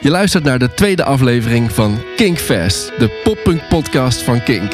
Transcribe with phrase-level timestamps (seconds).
[0.00, 4.72] Je luistert naar de tweede aflevering van Kinkfest, de poppunk podcast van Kink.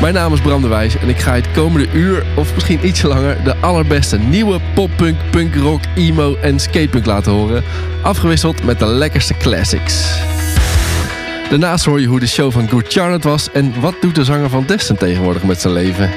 [0.00, 3.08] Mijn naam is Bram de Wijs en ik ga het komende uur, of misschien ietsje
[3.08, 7.64] langer, de allerbeste nieuwe poppunk, punkrock, emo en skatepunk laten horen.
[8.02, 10.18] Afgewisseld met de lekkerste classics.
[11.50, 14.50] Daarnaast hoor je hoe de show van Good Charlotte was en wat doet de zanger
[14.50, 16.10] van Destin tegenwoordig met zijn leven.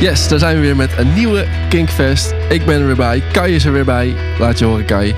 [0.00, 2.34] Yes, daar zijn we weer met een nieuwe Kinkfest.
[2.48, 3.22] Ik ben er weer bij.
[3.32, 4.14] Kai is er weer bij.
[4.38, 5.14] Laat je horen, Kai.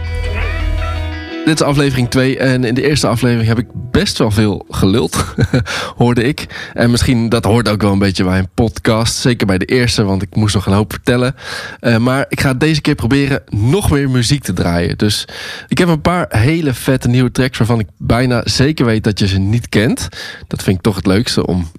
[1.45, 5.25] Dit is aflevering 2 en in de eerste aflevering heb ik best wel veel geluld,
[5.97, 6.70] hoorde ik.
[6.75, 9.17] En misschien dat hoort ook wel een beetje bij een podcast.
[9.17, 11.34] Zeker bij de eerste, want ik moest nog een hoop vertellen.
[11.81, 14.98] Eh, maar ik ga deze keer proberen nog meer muziek te draaien.
[14.98, 15.25] Dus
[15.69, 19.27] ik heb een paar hele vette nieuwe tracks waarvan ik bijna zeker weet dat je
[19.27, 20.08] ze niet kent.
[20.47, 21.70] Dat vind ik toch het leukste om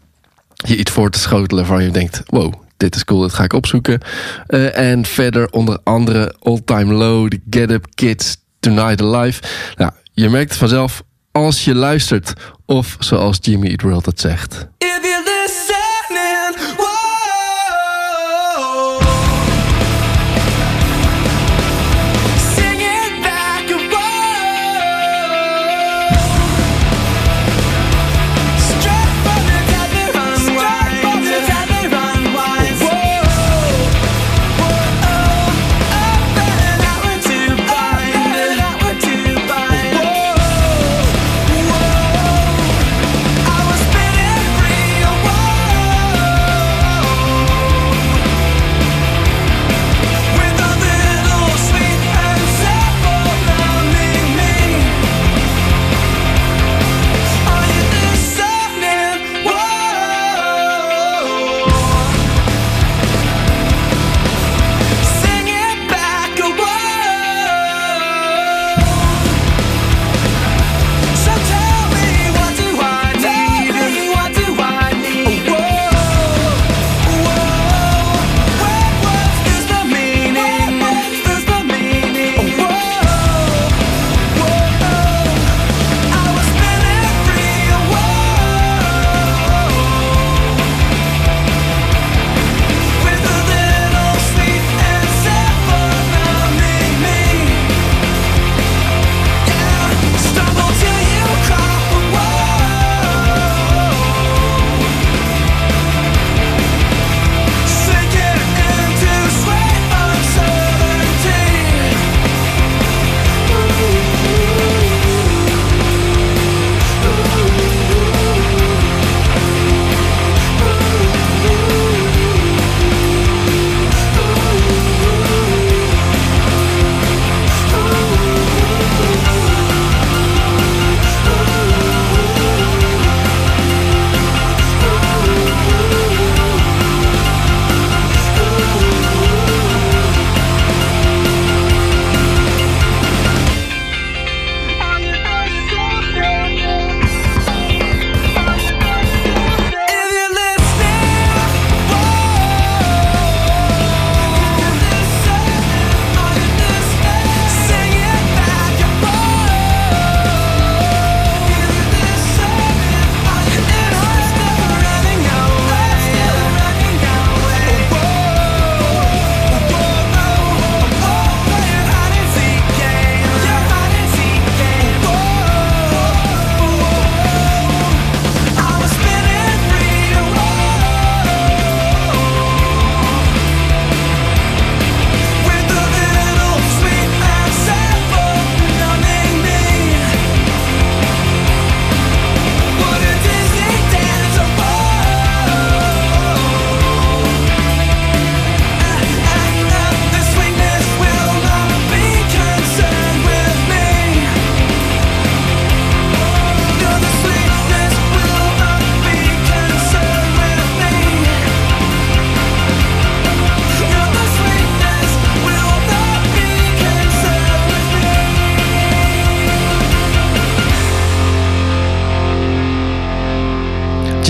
[0.53, 3.53] je iets voor te schotelen waarvan je denkt: wow, dit is cool, dat ga ik
[3.53, 3.99] opzoeken.
[4.47, 9.41] Eh, en verder onder andere All Time Low, The Get Up Kids, Tonight Alive.
[9.75, 12.33] Nou, je merkt vanzelf als je luistert,
[12.65, 14.67] of zoals Jimmy Eat World het zegt.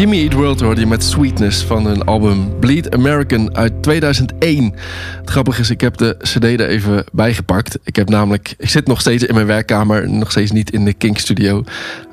[0.01, 4.73] Jimmy Eat World hoorde je met Sweetness van hun album Bleed American uit 2001.
[5.19, 7.79] Het grappige is, ik heb de cd er even bijgepakt.
[7.83, 10.93] Ik heb namelijk, ik zit nog steeds in mijn werkkamer, nog steeds niet in de
[10.93, 11.63] Kink studio.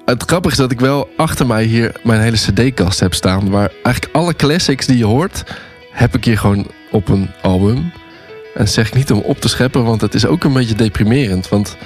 [0.05, 3.71] Het grappige is dat ik wel achter mij hier mijn hele cd-kast heb staan, waar
[3.83, 5.45] eigenlijk alle classics die je hoort,
[5.93, 7.93] heb ik hier gewoon op een album.
[8.55, 11.49] En zeg ik niet om op te scheppen, want het is ook een beetje deprimerend.
[11.49, 11.77] Want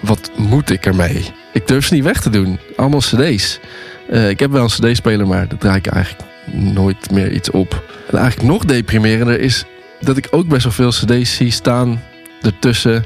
[0.00, 1.24] wat moet ik ermee?
[1.52, 2.58] Ik durf ze niet weg te doen.
[2.76, 3.60] Allemaal cd's.
[4.10, 7.82] Uh, ik heb wel een cd-speler, maar daar draai ik eigenlijk nooit meer iets op.
[8.10, 9.64] En eigenlijk nog deprimerender is
[10.00, 12.02] dat ik ook best wel veel cd's zie staan
[12.42, 13.04] ertussen...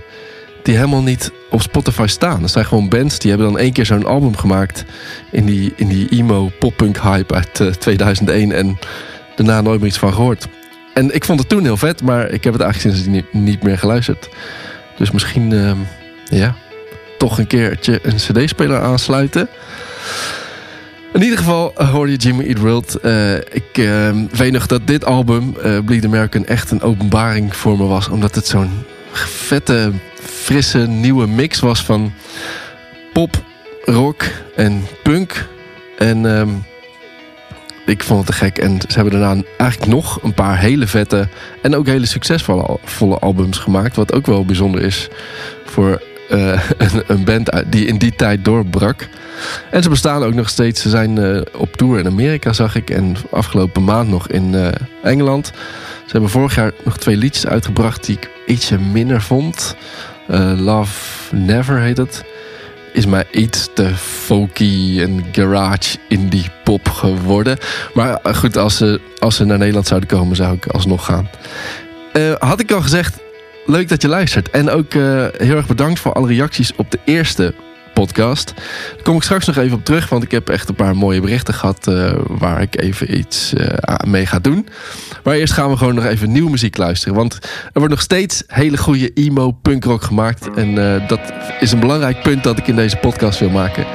[0.62, 2.42] die helemaal niet op Spotify staan.
[2.42, 4.84] Er zijn gewoon bands die hebben dan één keer zo'n album gemaakt...
[5.30, 8.52] in die, in die emo pop-punk hype uit uh, 2001...
[8.52, 8.78] en
[9.36, 10.48] daarna nooit meer iets van gehoord.
[10.94, 13.78] En ik vond het toen heel vet, maar ik heb het eigenlijk sindsdien niet meer
[13.78, 14.28] geluisterd.
[14.96, 15.72] Dus misschien, uh,
[16.24, 16.54] ja,
[17.18, 19.48] toch een keertje een cd-speler aansluiten.
[21.12, 22.98] In ieder geval hoorde je Jimmy Eat World.
[23.02, 27.76] Uh, ik uh, weet nog dat dit album, uh, Bleed American, echt een openbaring voor
[27.76, 28.08] me was.
[28.08, 28.70] Omdat het zo'n
[29.12, 29.92] vette,
[30.22, 32.12] frisse, nieuwe mix was van
[33.12, 33.42] pop,
[33.84, 34.22] rock
[34.56, 35.48] en punk.
[35.98, 36.64] En um,
[37.86, 38.58] ik vond het te gek.
[38.58, 41.28] En ze hebben daarna eigenlijk nog een paar hele vette
[41.62, 43.96] en ook hele succesvolle volle albums gemaakt.
[43.96, 45.08] Wat ook wel bijzonder is
[45.64, 46.02] voor
[46.38, 46.60] uh,
[47.06, 49.08] een, band die in die tijd doorbrak.
[49.70, 50.82] En ze bestaan ook nog steeds.
[50.82, 52.90] Ze zijn uh, op tour in Amerika, zag ik.
[52.90, 54.68] En afgelopen maand nog in uh,
[55.02, 55.46] Engeland.
[56.06, 59.76] Ze hebben vorig jaar nog twee liedjes uitgebracht die ik ietsje minder vond.
[60.56, 62.24] Love Never heet het.
[62.92, 67.58] Is mij iets te folky en garage indie pop geworden.
[67.94, 71.28] Maar goed, als ze, als ze naar Nederland zouden komen, zou ik alsnog gaan.
[72.38, 73.20] had ik al gezegd,
[73.72, 74.50] leuk dat je luistert.
[74.50, 77.54] En ook uh, heel erg bedankt voor alle reacties op de eerste
[77.94, 78.54] podcast.
[78.94, 81.20] Daar kom ik straks nog even op terug, want ik heb echt een paar mooie
[81.20, 83.66] berichten gehad uh, waar ik even iets uh,
[84.06, 84.68] mee ga doen.
[85.24, 87.14] Maar eerst gaan we gewoon nog even nieuwe muziek luisteren.
[87.14, 90.50] Want er wordt nog steeds hele goede emo punkrock gemaakt.
[90.54, 90.74] En
[91.06, 91.20] dat
[91.60, 93.86] is een belangrijk punt dat ik in deze podcast wil maken.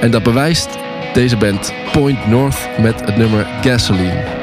[0.00, 0.68] En dat bewijst
[1.12, 4.39] deze band Point North met het nummer Gasoline.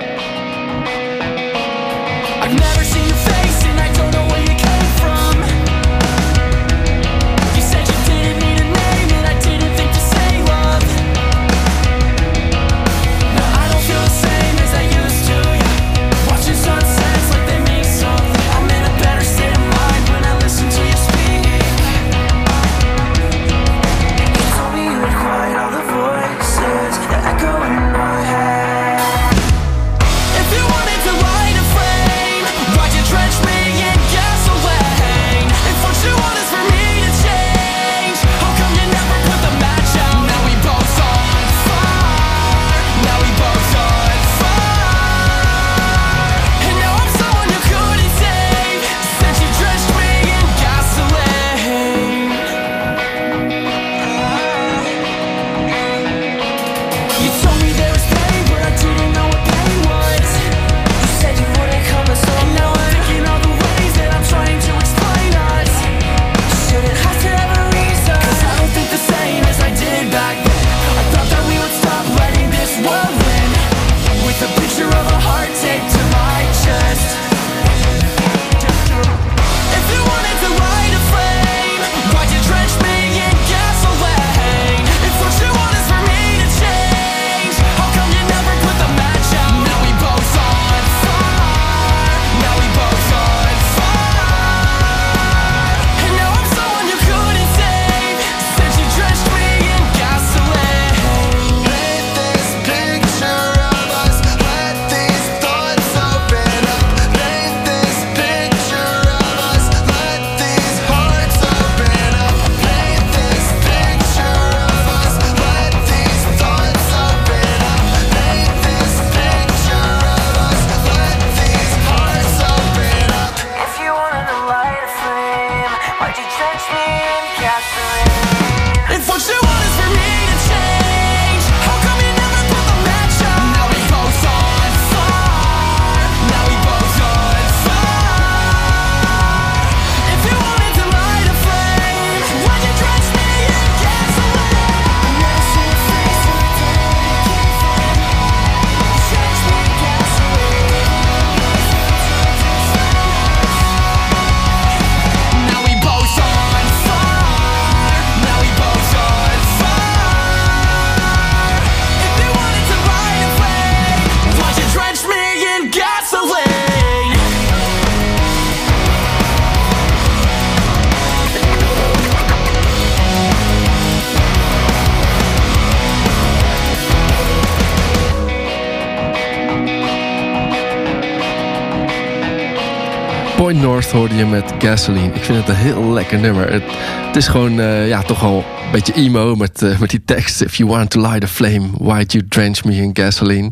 [183.91, 185.13] Hoorde je met Gasoline.
[185.13, 186.51] Ik vind het een heel lekker nummer.
[186.51, 186.63] Het,
[187.05, 190.41] het is gewoon uh, ja, toch al een beetje emo met, uh, met die tekst.
[190.41, 193.51] If you want to light a flame, why'd you drench me in gasoline?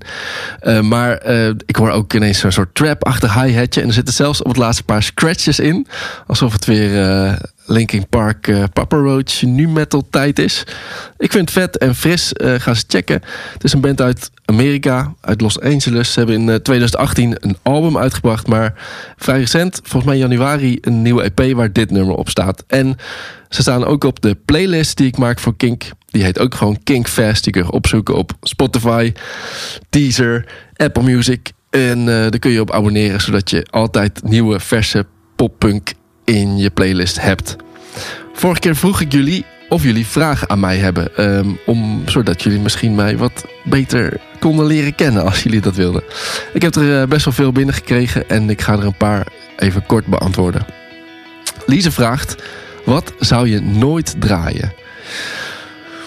[0.62, 1.26] Uh, maar
[1.66, 3.82] ik hoor ook ineens zo'n soort trap-achtig hi-hatje.
[3.82, 5.88] En er zitten zelfs op het laatste paar scratches in.
[6.28, 6.92] Alsof het weer
[7.66, 10.64] Linkin Park uh, Papa Roach nu metal tijd is.
[11.18, 12.34] Ik vind het vet en fris.
[12.38, 13.22] Uh, ga eens checken.
[13.54, 16.14] Het is een band uit Amerika, uit Los Angeles.
[16.14, 18.48] Ze hebben in uh, 2018 een album uitgebracht.
[18.48, 18.74] Maar
[19.18, 22.64] vrij recent, volgens mij januari, een nieuwe EP waar dit nummer op staat.
[22.68, 22.98] En
[23.50, 25.84] ze staan ook op de playlist die ik maak voor Kink.
[26.06, 27.44] Die heet ook gewoon Kink Fest.
[27.44, 29.14] Die kun je opzoeken op Spotify,
[29.90, 30.46] Deezer,
[30.76, 31.52] Apple Music.
[31.70, 35.06] En daar kun je op abonneren, zodat je altijd nieuwe, verse
[35.36, 35.94] poppunk
[36.26, 37.56] in je playlist hebt.
[38.34, 41.36] Vorige keer vroeg ik jullie of jullie vragen aan mij hebben.
[41.38, 46.04] Um, om, zodat jullie misschien mij wat beter konden leren kennen als jullie dat wilden.
[46.54, 49.28] Ik heb er uh, best wel veel binnengekregen en ik ga er een paar
[49.58, 50.66] even kort beantwoorden.
[51.66, 52.36] Lise vraagt:
[52.86, 54.74] Wat zou je nooit draaien?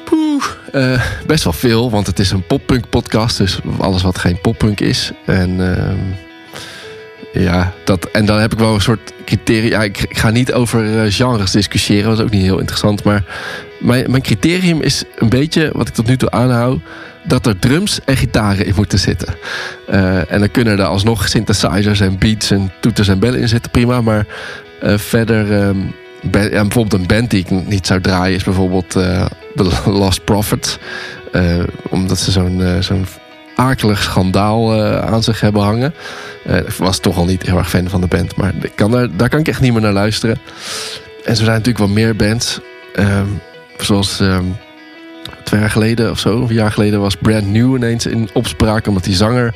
[0.04, 3.38] Poeh, uh, best wel veel, want het is een poppunk podcast.
[3.38, 5.12] Dus alles wat geen poppunk is.
[5.26, 5.50] En.
[5.50, 6.27] Uh,
[7.32, 9.82] ja, dat, en dan heb ik wel een soort criteria.
[9.82, 13.04] Ik, ga niet over uh, genres discussiëren, dat is ook niet heel interessant.
[13.04, 13.24] Maar
[13.78, 16.80] mijn, mijn criterium is een beetje, wat ik tot nu toe aanhoud,
[17.24, 19.34] dat er drums en gitaren in moeten zitten.
[19.90, 23.70] Uh, en dan kunnen er alsnog synthesizers en beats en toeters en bellen in zitten,
[23.70, 24.00] prima.
[24.00, 24.26] Maar
[24.82, 30.24] uh, verder, um, bijvoorbeeld een band die ik niet zou draaien, is bijvoorbeeld The Lost
[30.24, 30.78] Prophets.
[31.90, 33.06] omdat ze zo'n
[33.58, 35.94] akelig schandaal uh, aan zich hebben hangen.
[36.44, 39.16] Ik was toch al niet heel erg fan van de band, maar ik kan daar,
[39.16, 40.38] daar kan ik echt niet meer naar luisteren.
[41.24, 42.60] En zo zijn natuurlijk wel meer bands.
[42.98, 43.40] Um,
[43.78, 44.56] zoals um,
[45.44, 48.86] twee jaar geleden of zo, een jaar geleden was Brand New ineens in opspraak.
[48.86, 49.54] Omdat die zanger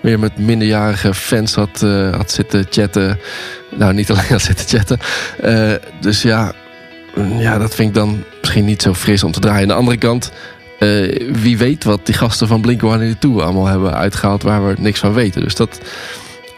[0.00, 3.18] weer met minderjarige fans had, uh, had zitten chatten.
[3.76, 4.98] Nou, niet alleen had zitten chatten.
[6.00, 6.52] dus ja,
[7.38, 9.62] ja, dat vind ik dan misschien niet zo fris om te draaien.
[9.62, 10.32] Aan de andere kant
[10.78, 15.12] uh, wie weet wat die gasten van Blink-182 allemaal hebben uitgehaald waar we niks van
[15.12, 15.42] weten.
[15.42, 15.80] Dus dat,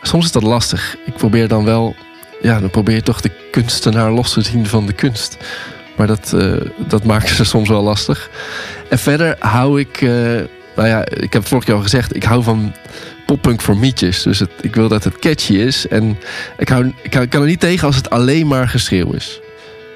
[0.03, 0.97] soms is dat lastig.
[1.07, 1.95] Ik probeer dan wel,
[2.41, 5.37] ja, dan probeer je toch de kunstenaar los te zien van de kunst.
[5.97, 8.31] Maar dat, uh, dat maakt ze soms wel lastig.
[8.89, 10.11] En verder hou ik, uh,
[10.77, 12.73] nou ja, ik heb vorige keer al gezegd, ik hou van
[13.27, 14.23] poppunk voor mietjes.
[14.23, 15.89] Dus het, ik wil dat het catchy is.
[15.89, 16.19] En
[16.59, 19.41] ik, hou, ik, kan er niet tegen als het alleen maar geschreeuw is.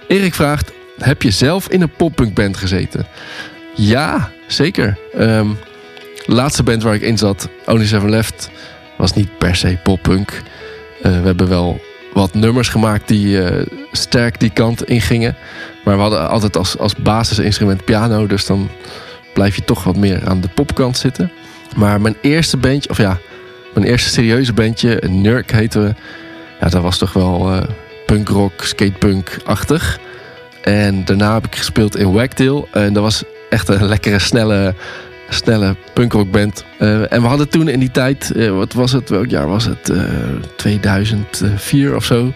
[0.09, 3.07] Erik vraagt, heb je zelf in een poppunk band gezeten?
[3.75, 4.99] Ja, zeker.
[5.19, 5.59] Um,
[6.27, 8.51] laatste band waar ik in zat, Only Seven Left,
[8.97, 10.43] was niet per se poppunk.
[11.03, 11.81] Uh, we hebben wel
[12.13, 15.37] wat nummers gemaakt die uh, sterk die kant ingingen.
[15.85, 18.27] Maar we hadden altijd als, als basisinstrument piano.
[18.27, 18.69] Dus dan
[19.35, 21.33] blijf je toch wat meer aan de popkant zitten.
[21.77, 23.19] Maar mijn eerste bandje, of ja,
[23.75, 25.95] mijn eerste serieuze bandje, Nurk heette we.
[26.61, 27.63] Ja, dat was toch wel uh,
[28.07, 29.99] punkrock, skatepunk-achtig.
[30.63, 32.69] En daarna heb ik gespeeld in Wagtail.
[32.71, 34.75] En dat was echt een lekkere, snelle,
[35.29, 36.65] snelle punkrockband.
[36.79, 39.65] Uh, en we hadden toen in die tijd, uh, wat was het, welk jaar was
[39.65, 39.89] het?
[39.89, 40.05] Uh,
[40.57, 42.33] 2004 of zo.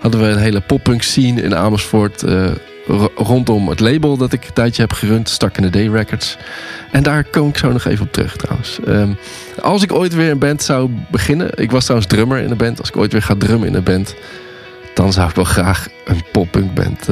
[0.00, 2.24] Hadden we een hele poppunk scene in Amersfoort.
[3.14, 6.36] rondom het label dat ik een tijdje heb gerund, Stuck in the Day Records.
[6.90, 8.78] En daar kom ik zo nog even op terug trouwens.
[8.88, 9.18] Um,
[9.60, 11.50] als ik ooit weer een band zou beginnen.
[11.54, 12.78] Ik was trouwens drummer in een band.
[12.78, 14.14] Als ik ooit weer ga drummen in een band.
[14.94, 17.08] Dan zou ik wel graag een poppunk band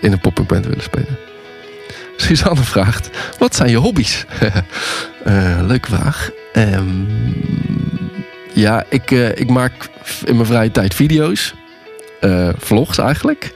[0.00, 1.18] in een poppunk band willen spelen.
[2.16, 4.26] Suzanne vraagt: Wat zijn je hobby's?
[5.26, 6.30] uh, leuke vraag.
[6.56, 7.06] Um,
[8.54, 9.72] ja, ik, uh, ik maak
[10.24, 11.54] in mijn vrije tijd video's.
[12.20, 13.54] Uh, vlogs eigenlijk.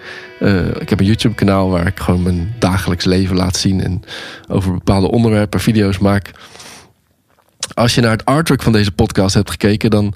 [0.79, 3.83] ik heb een YouTube-kanaal waar ik gewoon mijn dagelijks leven laat zien.
[3.83, 4.03] En
[4.49, 6.31] over bepaalde onderwerpen video's maak.
[7.75, 10.15] Als je naar het artwork van deze podcast hebt gekeken, dan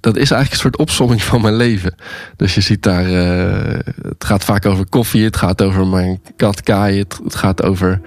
[0.00, 1.94] dat is eigenlijk een soort opsomming van mijn leven.
[2.36, 6.62] Dus je ziet daar, uh, het gaat vaak over koffie, het gaat over mijn kat
[6.62, 8.00] Kai, het, gaat over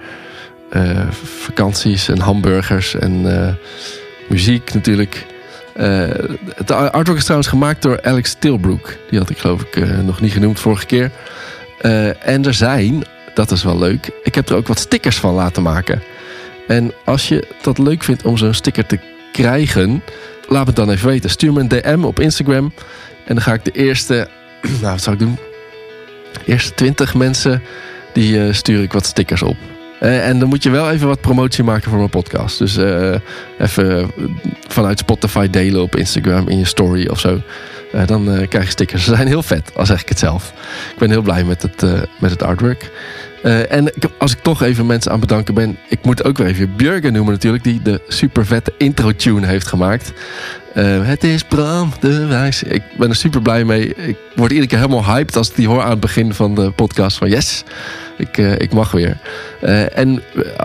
[0.72, 3.48] uh, vakanties en hamburgers en uh,
[4.28, 5.26] muziek natuurlijk.
[6.54, 8.96] het artwork is trouwens gemaakt door Alex Tilbrook.
[9.10, 11.10] Die had ik geloof ik nog niet genoemd vorige keer.
[12.20, 15.62] en er zijn, dat is wel leuk, ik heb er ook wat stickers van laten
[15.62, 16.02] maken.
[16.68, 18.98] En als je dat leuk vindt om zo'n sticker te
[19.32, 20.02] krijgen
[20.48, 21.30] laat het dan even weten.
[21.30, 22.72] Stuur me een DM op Instagram.
[23.24, 24.28] En dan ga ik de eerste,
[24.80, 25.38] nou wat zou ik doen?
[26.32, 27.62] De eerste 20 mensen,
[28.12, 29.56] die uh, stuur ik wat stickers op.
[30.02, 32.58] Uh, en dan moet je wel even wat promotie maken voor mijn podcast.
[32.58, 33.14] Dus uh,
[33.58, 34.10] even
[34.68, 37.40] vanuit Spotify delen op Instagram in je story of zo.
[38.06, 39.04] dan krijg je stickers.
[39.04, 40.52] Ze zijn heel vet, al zeg ik het zelf.
[40.92, 41.82] Ik ben heel blij met het,
[42.18, 42.90] met het artwork.
[43.44, 46.76] Uh, en als ik toch even mensen aan bedanken ben, ik moet ook weer even
[46.76, 50.12] Björgen noemen natuurlijk, die de super vette intro tune heeft gemaakt.
[50.74, 52.62] Eh, het is Bram de Wijs.
[52.62, 53.94] Ik ben er super blij mee.
[53.94, 56.70] Ik word iedere keer helemaal hyped als ik die hoor aan het begin van de
[56.70, 57.18] podcast.
[57.18, 57.64] Van yes,
[58.18, 59.16] ik, eh, ik mag weer.
[59.60, 60.22] Eh, en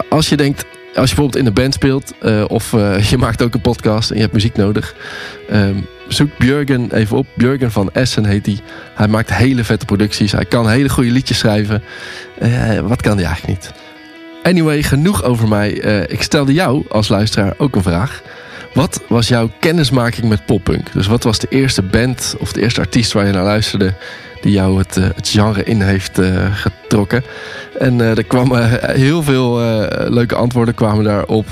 [0.10, 0.66] als je denkt,
[0.98, 2.14] als je bijvoorbeeld in een band speelt...
[2.20, 4.96] eh, of eh, je maakt ook een podcast en je hebt muziek nodig...
[5.50, 5.76] ehm,
[6.08, 7.28] zoek Björgen even op.
[7.36, 8.60] Björgen van Essen heet hij.
[8.96, 10.32] Hij maakt hele vette producties.
[10.32, 11.84] Hij kan hele goede liedjes schrijven.
[12.40, 13.72] Eh, wat kan hij eigenlijk niet?
[14.44, 15.72] Anyway, genoeg over mij.
[16.08, 18.22] Ik stelde jou als luisteraar ook een vraag.
[18.74, 20.94] Wat was jouw kennismaking met poppunk?
[20.94, 23.94] Dus wat was de eerste band of de eerste artiest waar je naar luisterde...
[24.52, 27.24] jou het, eh, het genre in heeft eh, getrokken?
[27.80, 29.60] En eh, er kwamen heel veel
[30.10, 31.46] leuke antwoorden kwamen daarop.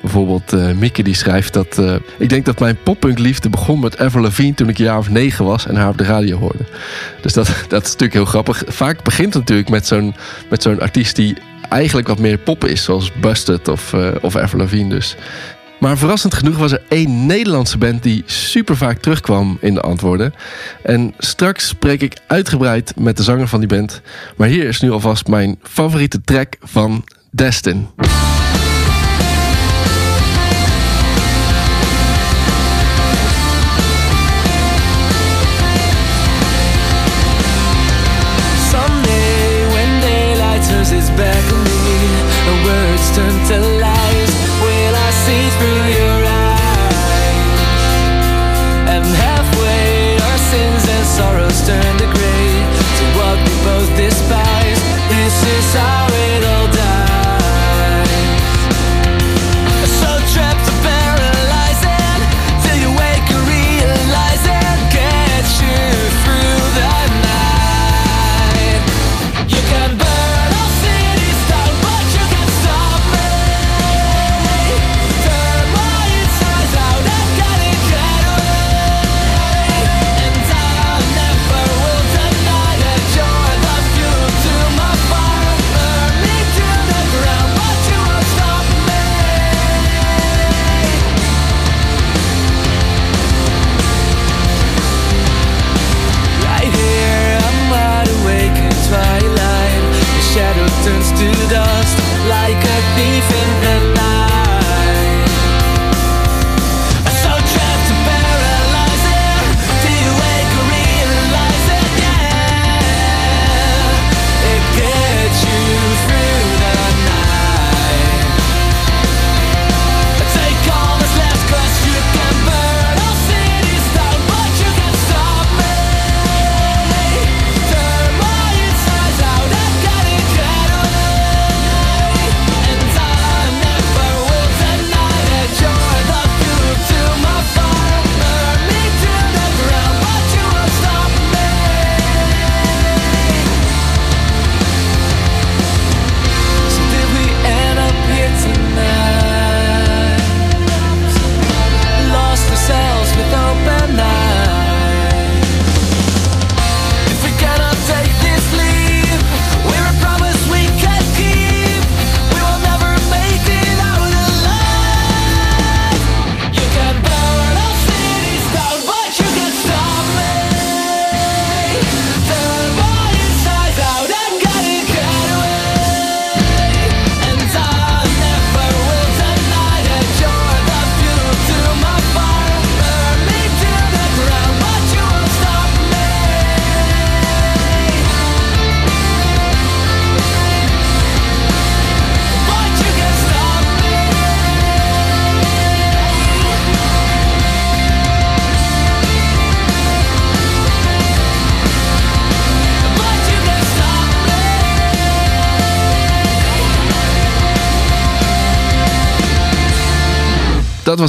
[0.00, 1.82] Bijvoorbeeld eh Mieke die schrijft dat...
[2.18, 4.54] ik denk dat mijn poppunkliefde begon met Avril Lavigne...
[4.54, 6.64] toen ik een jaar of negen was en haar op de radio hoorde.
[7.20, 8.62] Dus dat, dat is natuurlijk heel grappig.
[8.66, 10.14] Vaak begint het natuurlijk met zo'n,
[10.48, 11.16] met zo'n artiest...
[11.16, 11.36] die
[11.68, 15.16] eigenlijk wat meer pop is, zoals Busted of, eh of Avril Lavigne dus.
[15.78, 20.34] Maar verrassend genoeg was er één Nederlandse band die super vaak terugkwam in de antwoorden.
[20.82, 24.00] En straks spreek ik uitgebreid met de zanger van die band.
[24.36, 27.88] Maar hier is nu alvast mijn favoriete track van Destin.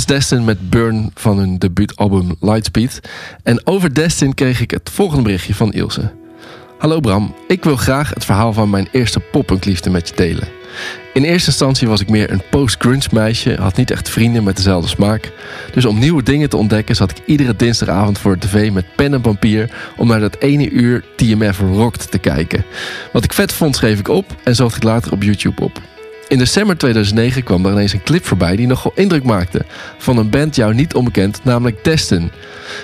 [0.08, 3.00] Destin met Burn van hun debuutalbum Lightspeed.
[3.44, 6.12] En over Destin kreeg ik het volgende berichtje van Ilse.
[6.78, 10.48] Hallo Bram, ik wil graag het verhaal van mijn eerste poppunkliefde met je delen.
[11.14, 14.90] In eerste instantie was ik meer een post-grunge meisje, had niet echt vrienden met dezelfde
[14.90, 15.32] smaak.
[15.74, 19.14] Dus om nieuwe dingen te ontdekken zat ik iedere dinsdagavond voor de tv met pen
[19.14, 22.66] en papier om naar dat ene uur TMF Rocked te kijken.
[23.12, 25.82] Wat ik vet vond schreef ik op en zocht ik later op YouTube op.
[26.28, 29.66] In december 2009 kwam er ineens een clip voorbij die nogal indruk maakte.
[29.98, 32.32] Van een band jou niet onbekend, namelijk Destin.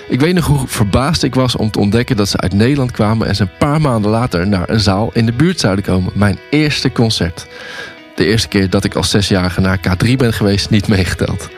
[0.08, 3.26] Ik weet nog hoe verbaasd ik was om te ontdekken dat ze uit Nederland kwamen...
[3.26, 6.12] en ze een paar maanden later naar een zaal in de buurt zouden komen.
[6.14, 7.46] Mijn eerste concert.
[8.14, 11.48] De eerste keer dat ik als zesjarige naar K3 ben geweest, niet meegeteld.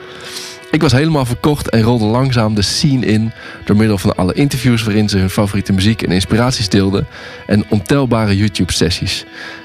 [0.70, 3.32] Ik was helemaal verkocht en rolde langzaam de scene in
[3.64, 7.06] door middel van alle interviews waarin ze hun favoriete muziek en inspiraties deelden
[7.46, 9.24] en ontelbare YouTube-sessies.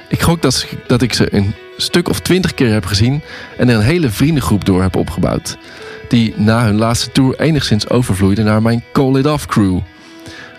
[0.10, 3.22] Ik gok dat, dat ik ze een stuk of twintig keer heb gezien
[3.58, 5.58] en een hele vriendengroep door heb opgebouwd.
[6.10, 9.80] Die na hun laatste tour enigszins overvloeide naar mijn Call It Off crew.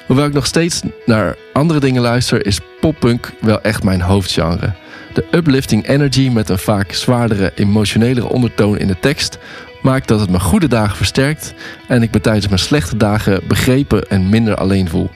[0.07, 4.73] Hoewel ik nog steeds naar andere dingen luister, is poppunk wel echt mijn hoofdgenre.
[5.15, 9.39] De uplifting energy met een vaak zwaardere, emotionelere ondertoon in de tekst
[9.83, 11.55] maakt dat het mijn goede dagen versterkt
[11.89, 15.11] en ik me tijdens mijn slechte dagen begrepen en minder alleen voel.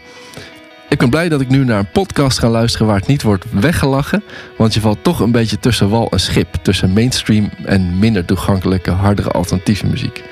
[0.88, 3.44] Ik ben blij dat ik nu naar een podcast ga luisteren waar het niet wordt
[3.50, 4.22] weggelachen,
[4.56, 8.90] want je valt toch een beetje tussen wal en schip, tussen mainstream en minder toegankelijke,
[8.90, 10.22] hardere alternatieve muziek.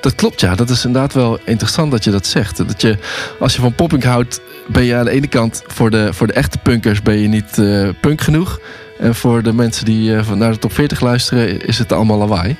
[0.00, 0.54] Dat klopt, ja.
[0.54, 2.56] Dat is inderdaad wel interessant dat je dat zegt.
[2.56, 2.98] Dat je,
[3.38, 6.32] als je van popping houdt, ben je aan de ene kant voor de, voor de
[6.32, 8.60] echte punkers ben je niet uh, punk genoeg.
[8.98, 12.56] En voor de mensen die uh, naar de top 40 luisteren, is het allemaal lawaai.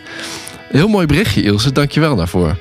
[0.68, 1.72] Heel mooi berichtje, Ilse.
[1.72, 2.56] Dank je wel daarvoor.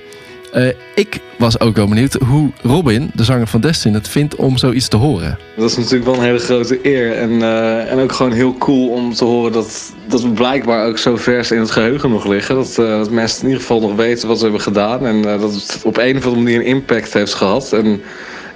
[0.54, 4.58] Uh, ik was ook wel benieuwd hoe Robin, de zanger van Destin, het vindt om
[4.58, 5.38] zoiets te horen.
[5.56, 7.14] Dat is natuurlijk wel een hele grote eer.
[7.18, 10.98] En, uh, en ook gewoon heel cool om te horen dat, dat we blijkbaar ook
[10.98, 12.56] zo vers in het geheugen nog liggen.
[12.56, 15.06] Dat, uh, dat mensen in ieder geval nog weten wat we hebben gedaan.
[15.06, 17.74] En dat het op een of andere manier een impact heeft gehad.
[17.74, 18.02] En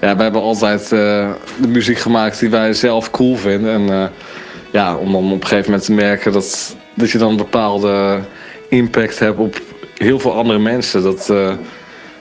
[0.01, 3.73] ja, wij hebben altijd de muziek gemaakt die wij zelf cool vinden.
[3.89, 4.11] En
[4.71, 8.19] ja, om dan op een gegeven moment te merken dat, dat je dan een bepaalde
[8.69, 9.61] impact hebt op
[9.93, 11.03] heel veel andere mensen.
[11.03, 11.33] Dat,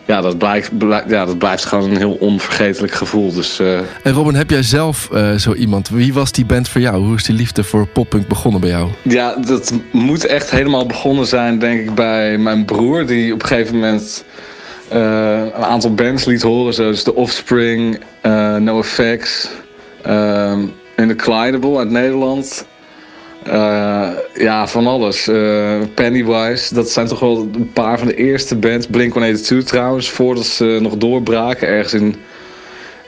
[0.07, 3.33] ja, dat, blijkt, blijkt, ja, dat blijft gewoon een heel onvergetelijk gevoel.
[3.33, 3.79] Dus, uh...
[3.79, 5.89] En Robin, heb jij zelf uh, zo iemand?
[5.89, 7.05] Wie was die band voor jou?
[7.05, 8.89] Hoe is die liefde voor poppunk begonnen bij jou?
[9.03, 13.07] Ja, dat moet echt helemaal begonnen zijn, denk ik, bij mijn broer.
[13.07, 14.25] Die op een gegeven moment
[14.89, 16.75] een aantal bands liet horen.
[16.75, 18.01] Zoals The Offspring,
[18.59, 19.49] No Effects
[20.03, 22.67] en The Clydable uit Nederland.
[23.47, 25.29] Uh, ja, van alles.
[25.29, 28.87] Uh, Pennywise, dat zijn toch wel een paar van de eerste bands.
[28.87, 31.69] Blink-182 trouwens, voordat ze nog doorbraken.
[31.69, 32.17] Ergens in,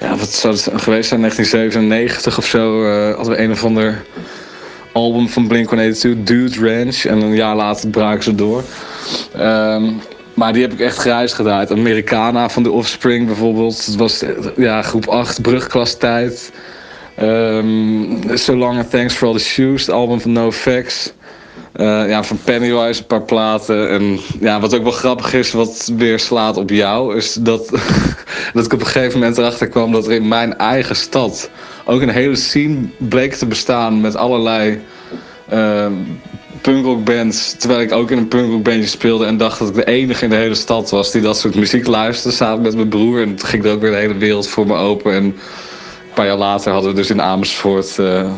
[0.01, 2.85] ja, wat zou het geweest zijn, 1997 of zo.
[2.85, 4.05] Uh, hadden we een of ander
[4.93, 7.05] album van Blink-182, Dude Ranch.
[7.05, 8.63] En een jaar later braken ze door.
[9.37, 10.01] Um,
[10.35, 11.69] maar die heb ik echt gereisd gedaan.
[11.71, 13.87] Americana van de Offspring bijvoorbeeld.
[13.87, 14.23] Het was
[14.57, 16.53] ja, groep 8, brugklas tijd.
[17.21, 21.13] Um, so Long and Thanks for All the Shoes, het album van No Facts.
[21.77, 23.91] Uh, ja, van Pennywise een paar platen.
[23.91, 27.69] En ja, wat ook wel grappig is, wat weer slaat op jou, is dat,
[28.55, 31.51] dat ik op een gegeven moment erachter kwam dat er in mijn eigen stad
[31.85, 34.81] ook een hele scene bleek te bestaan met allerlei
[35.53, 35.87] uh,
[36.61, 37.55] punkrockbands.
[37.59, 40.37] Terwijl ik ook in een punkrockbandje speelde en dacht dat ik de enige in de
[40.37, 43.21] hele stad was die dat soort muziek luisterde samen met mijn broer.
[43.21, 45.13] En toen ging er ook weer de hele wereld voor me open.
[45.13, 45.37] En
[46.17, 47.97] paar jaar later hadden we dus in Amersfoort...
[47.99, 48.31] Uh,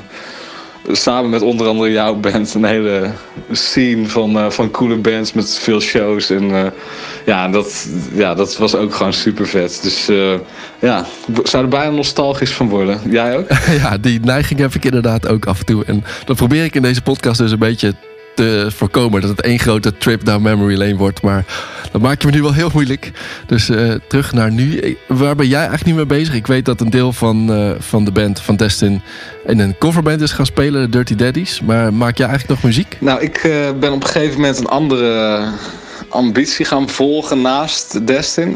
[0.93, 3.11] samen met onder andere jouw band een hele
[3.51, 6.31] scene van, uh, van coole bands met veel shows.
[6.31, 6.67] En uh,
[7.27, 9.79] ja, dat, ja, dat was ook gewoon super vet.
[9.83, 10.07] Dus
[10.79, 11.07] ja,
[11.43, 13.01] zou er bijna nostalgisch van worden.
[13.11, 13.49] Jij ook?
[13.83, 15.85] Ja, die neiging heb ik inderdaad ook af en toe.
[15.85, 17.95] En dat probeer ik in deze podcast dus een beetje
[18.38, 19.20] te voorkomen.
[19.20, 21.22] Dat het één grote trip down memory lane wordt.
[21.22, 21.44] Maar
[21.92, 23.11] dat maak je me nu wel heel moeilijk.
[23.46, 24.96] Dus uh, terug naar nu.
[25.07, 26.35] Waar ben jij eigenlijk nu mee bezig?
[26.35, 29.03] Ik weet dat een deel van, uh, van de band van Destin
[29.46, 31.61] in een coverband is gaan spelen, Dirty Daddies.
[31.61, 32.96] Maar maak jij eigenlijk nog muziek?
[33.01, 35.42] Nou, ik uh, ben op een gegeven moment een andere
[36.09, 38.55] ambitie gaan volgen naast Destin.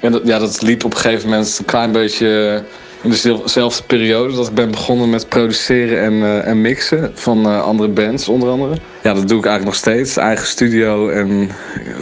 [0.00, 2.62] dat, ja, dat liep op een gegeven moment een klein beetje
[3.02, 7.62] in dezelfde periode dat ik ben begonnen met produceren en, uh, en mixen van uh,
[7.62, 8.76] andere bands onder andere.
[9.02, 10.16] Ja, dat doe ik eigenlijk nog steeds.
[10.16, 11.50] Eigen studio en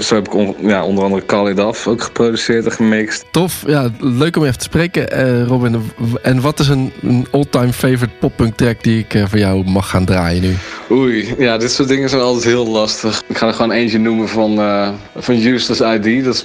[0.01, 3.25] zo heb ik ja, onder andere Call It Off ook geproduceerd en gemixt.
[3.31, 5.91] Tof, ja, leuk om even te spreken uh, Robin.
[6.23, 10.05] En wat is een, een all-time favorite poppunk track die ik voor jou mag gaan
[10.05, 10.55] draaien nu?
[10.91, 13.23] Oei, ja, dit soort dingen zijn altijd heel lastig.
[13.27, 14.57] Ik ga er gewoon eentje noemen van,
[15.17, 16.25] van Useless ID.
[16.25, 16.43] Dat is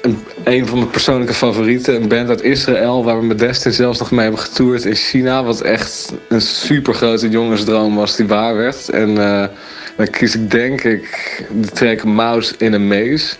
[0.00, 1.94] een, een van mijn persoonlijke favorieten.
[1.94, 5.44] Een band uit Israël waar we met Destin zelfs nog mee hebben getoerd in China.
[5.44, 8.88] Wat echt een super grote jongensdroom was die waar werd.
[8.88, 9.44] En uh,
[9.96, 13.34] dan kies ik denk ik de track Mouse in a Maze.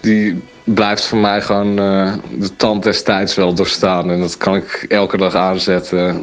[0.00, 4.10] Die blijft voor mij gewoon uh, de tand destijds wel doorstaan.
[4.10, 6.20] En dat kan ik elke dag aanzetten.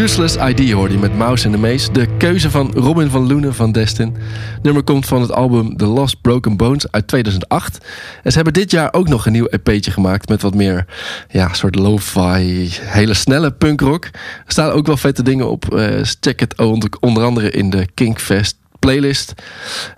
[0.00, 1.92] Useless idea hoorde je met Mouse en de Maze.
[1.92, 4.16] De keuze van Robin van Loenen van Destin.
[4.54, 7.86] Het nummer komt van het album The Lost Broken Bones uit 2008.
[8.22, 10.28] En ze hebben dit jaar ook nog een nieuw EP'tje gemaakt...
[10.28, 10.86] met wat meer,
[11.28, 14.04] ja, soort lo-fi, hele snelle punkrock.
[14.04, 14.12] Er
[14.46, 15.74] staan ook wel vette dingen op.
[15.74, 19.34] Eh, check it het onder andere in de Kinkfest playlist.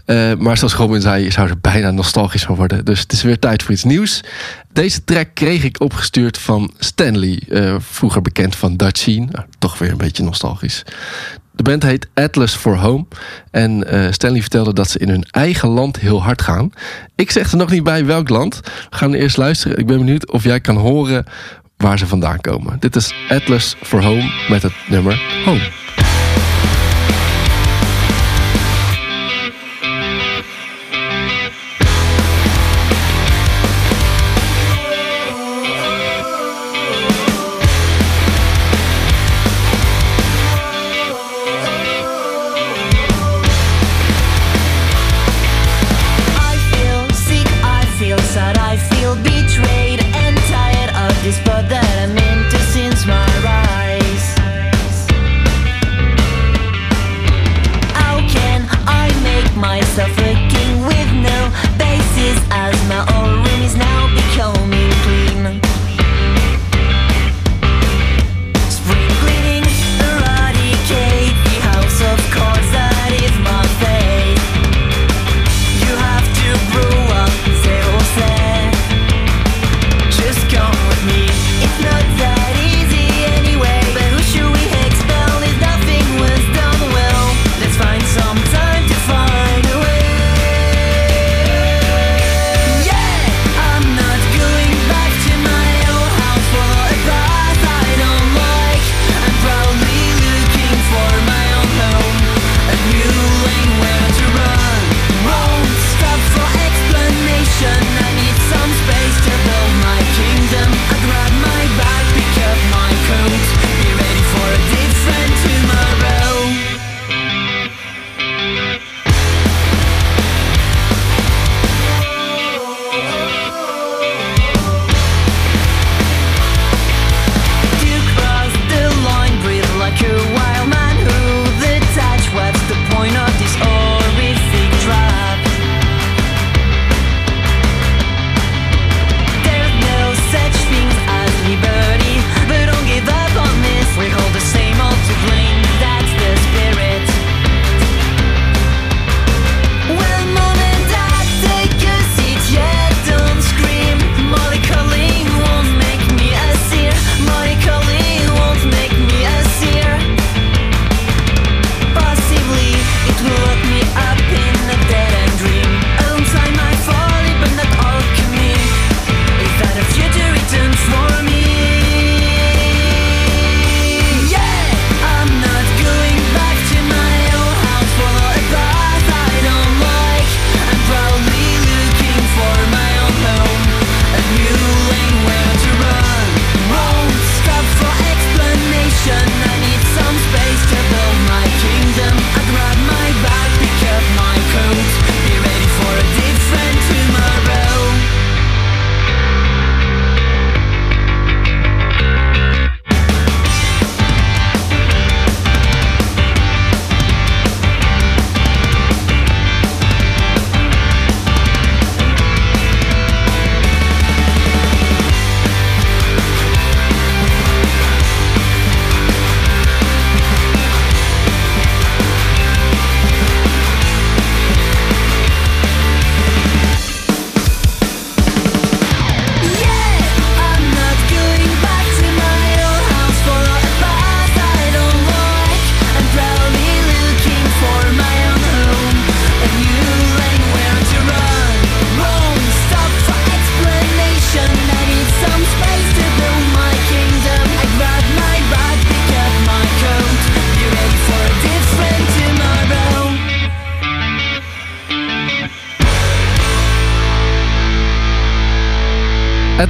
[0.05, 2.85] Eh, maar zoals Robin zei, je zou er bijna nostalgisch van worden.
[2.85, 4.21] Dus het is weer tijd voor iets nieuws.
[4.73, 9.91] Deze track kreeg ik opgestuurd van Stanley, eh, vroeger bekend van Dutch nou, toch weer
[9.91, 10.85] een beetje nostalgisch.
[11.53, 13.07] De band heet Atlas for Home.
[13.51, 16.73] En eh, Stanley vertelde dat ze in hun eigen land heel hard gaan.
[17.15, 18.61] Ik zeg er nog niet bij welk land.
[18.91, 19.79] We gaan eerst luisteren.
[19.79, 21.25] Ik ben benieuwd of jij kan horen
[21.77, 22.77] waar ze vandaan komen.
[22.81, 25.71] Dit is Atlas for Home met het nummer Home.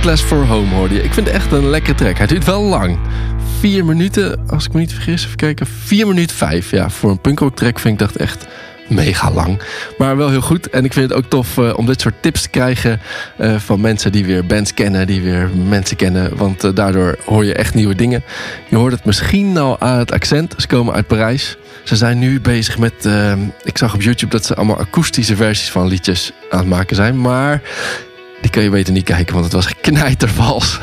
[0.02, 1.02] Class for Home hoorde je.
[1.02, 2.18] Ik vind het echt een lekkere track.
[2.18, 2.98] Hij duurt wel lang.
[3.60, 5.24] vier minuten, als ik me niet vergis.
[5.24, 5.66] Even kijken.
[5.66, 6.70] 4 minuten 5.
[6.70, 8.46] Ja, voor een punkrock track vind ik dat echt
[8.88, 9.62] mega lang.
[9.98, 10.70] Maar wel heel goed.
[10.70, 13.00] En ik vind het ook tof eh, om dit soort tips te krijgen
[13.36, 16.36] eh, van mensen die weer bands kennen, die weer mensen kennen.
[16.36, 18.22] Want eh, daardoor hoor je echt nieuwe dingen.
[18.68, 20.54] Je hoort het misschien al aan het accent.
[20.56, 21.56] Ze komen uit Parijs.
[21.84, 23.08] Ze zijn nu bezig met.
[23.64, 27.20] ik zag op YouTube dat ze allemaal akoestische versies van liedjes aan het maken zijn.
[27.20, 27.62] Maar
[28.42, 30.78] die kun je beter niet kijken, want het was knijtervals.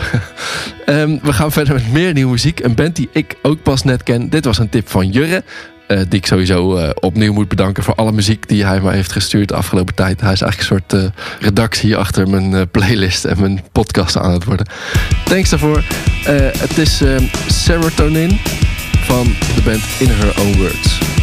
[0.85, 2.59] Ehm, we gaan verder met meer nieuwe muziek.
[2.59, 4.29] Een band die ik ook pas net ken.
[4.29, 5.43] Dit was een tip van Jurre.
[5.87, 9.11] eh, die ik sowieso eh, opnieuw moet bedanken voor alle muziek die hij mij heeft
[9.11, 10.21] gestuurd de afgelopen tijd.
[10.21, 14.43] Hij is eigenlijk een soort eh, redactie achter mijn playlist en mijn podcast aan het
[14.43, 14.65] worden.
[15.25, 15.83] Thanks daarvoor.
[16.57, 18.39] Het is ehm, Serotonin
[19.05, 21.18] van de band In Her Own Words.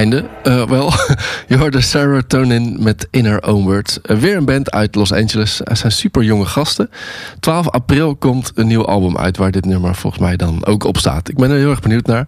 [0.00, 0.28] Einde.
[0.42, 0.92] Eh, wel,
[1.48, 4.00] je hoorde Serotonin met In Her Own Words.
[4.00, 5.60] Eh, weer een band uit Los Angeles.
[5.64, 6.90] Er zijn super jonge gasten.
[7.40, 10.98] 12 april komt een nieuw album uit waar dit nummer volgens mij dan ook op
[10.98, 11.28] staat.
[11.28, 12.26] Ik ben er heel erg benieuwd naar.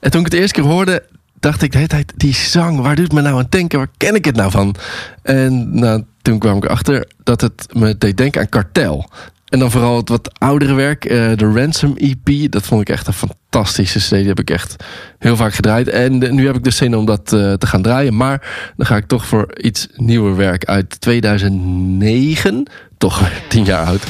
[0.00, 1.02] En toen ik het eerste keer hoorde,
[1.40, 2.12] dacht ik de hele tijd...
[2.16, 3.78] die zang, waar doet me nou aan denken?
[3.78, 4.74] Waar ken ik het nou van?
[5.22, 9.10] En nou, toen kwam ik erachter dat het me deed denken aan Kartel.
[9.48, 12.50] En dan vooral het wat oudere werk, eh, de Ransom EP.
[12.50, 13.12] Dat vond ik echt een
[13.54, 14.10] fantastische CD.
[14.10, 14.76] Die heb ik echt
[15.18, 15.88] heel vaak gedraaid.
[15.88, 18.16] En nu heb ik dus zin om dat eh, te gaan draaien.
[18.16, 22.66] Maar dan ga ik toch voor iets nieuwer werk uit 2009.
[22.98, 24.02] Toch tien jaar oud.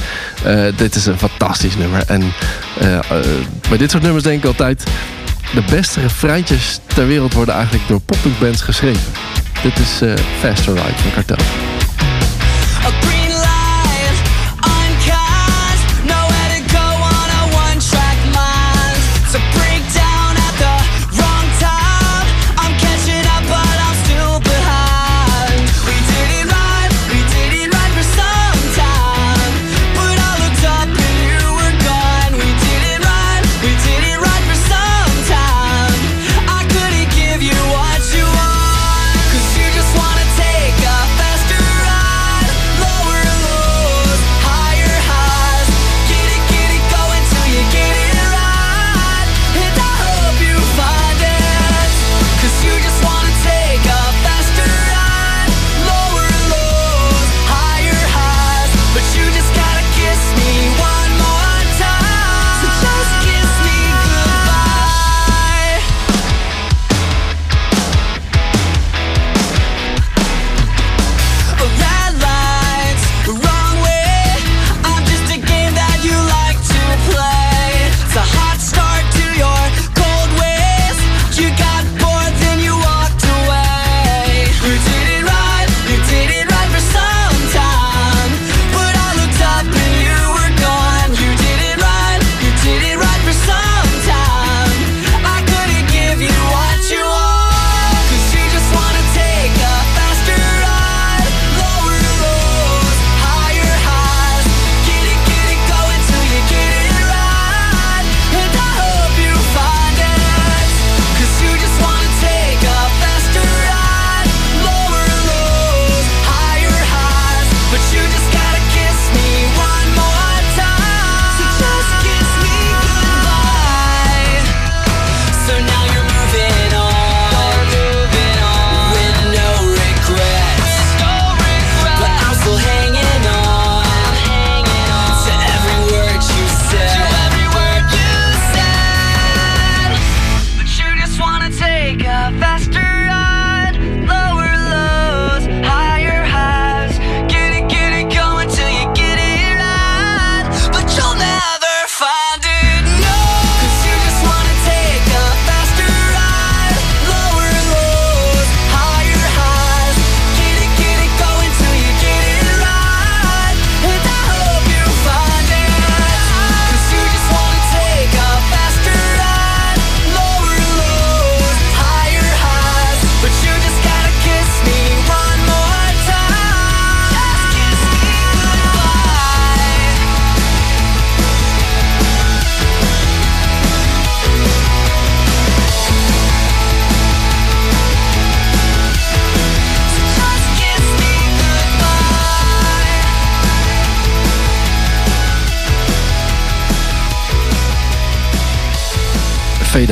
[0.44, 2.02] Eh, dit is een fantastisch nummer.
[2.06, 2.22] En
[2.80, 2.98] eh,
[3.68, 4.84] bij dit soort nummers denk ik altijd...
[5.54, 9.12] de beste refreintjes ter wereld worden eigenlijk door poppunkbands geschreven.
[9.62, 10.00] Dit is
[10.40, 11.83] Faster Ride van Kartel.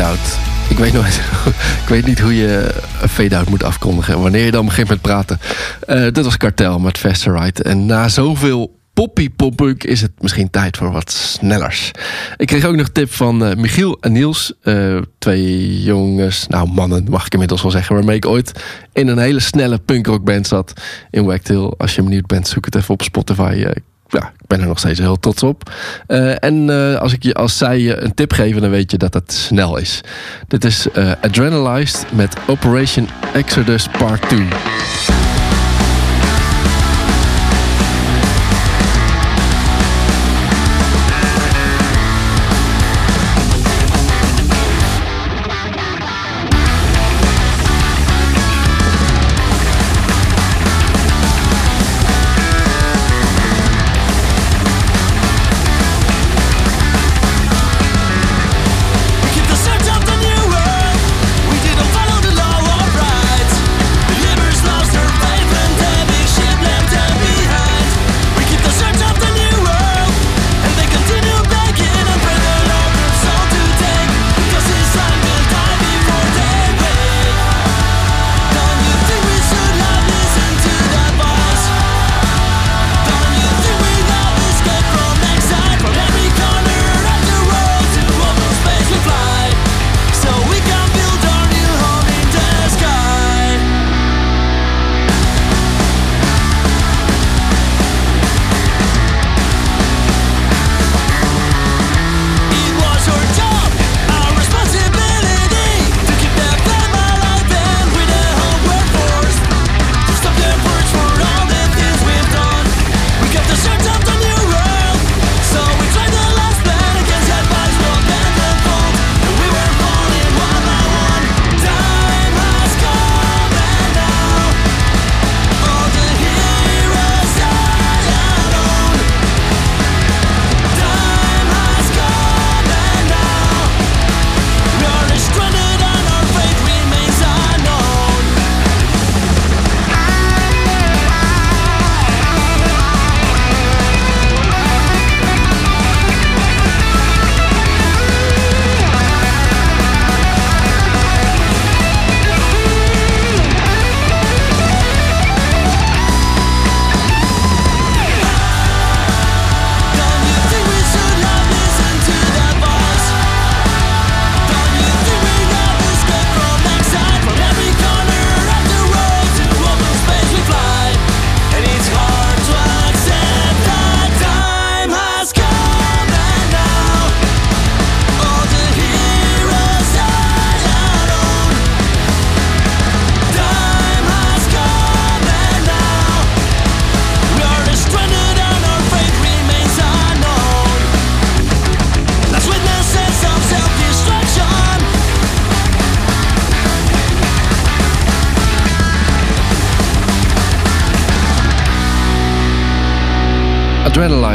[0.02, 0.38] out.
[0.68, 1.20] Ik weet, nooit,
[1.82, 4.20] ik weet niet hoe je een fade-out moet afkondigen.
[4.20, 5.40] Wanneer je dan begint met praten.
[5.88, 7.62] Uh, dat was Kartel met Faster Ride.
[7.62, 11.90] En na zoveel poppy poppunk is het misschien tijd voor wat snellers.
[12.36, 14.52] Ik kreeg ook nog tip van eh, Michiel en Niels.
[14.62, 17.94] Eh, twee jongens, nou mannen mag ik inmiddels wel zeggen.
[17.94, 20.72] Waarmee ik ooit in een hele snelle punkrockband zat
[21.10, 21.74] in Wagtail.
[21.78, 23.64] Als je benieuwd bent, zoek het even op Spotify
[24.12, 25.70] ja, ik ben er nog steeds heel trots op.
[26.06, 28.96] Eh, en eh, als, ik je, als zij je een tip geven, dan weet je
[28.96, 30.00] dat dat snel is.
[30.48, 34.48] Dit is eh, Adrenalized met Operation Exodus Part 2.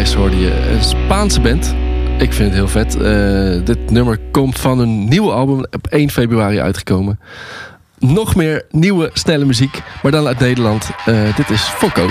[0.07, 1.75] Eerst hoorde je een Spaanse band.
[2.17, 2.95] Ik vind het heel vet.
[2.95, 7.19] Eh, dit nummer komt van een nieuw album op 1 februari uitgekomen.
[7.99, 10.89] Nog meer nieuwe, snelle muziek, maar dan uit Nederland.
[11.05, 12.07] Eh, dit is Fokko.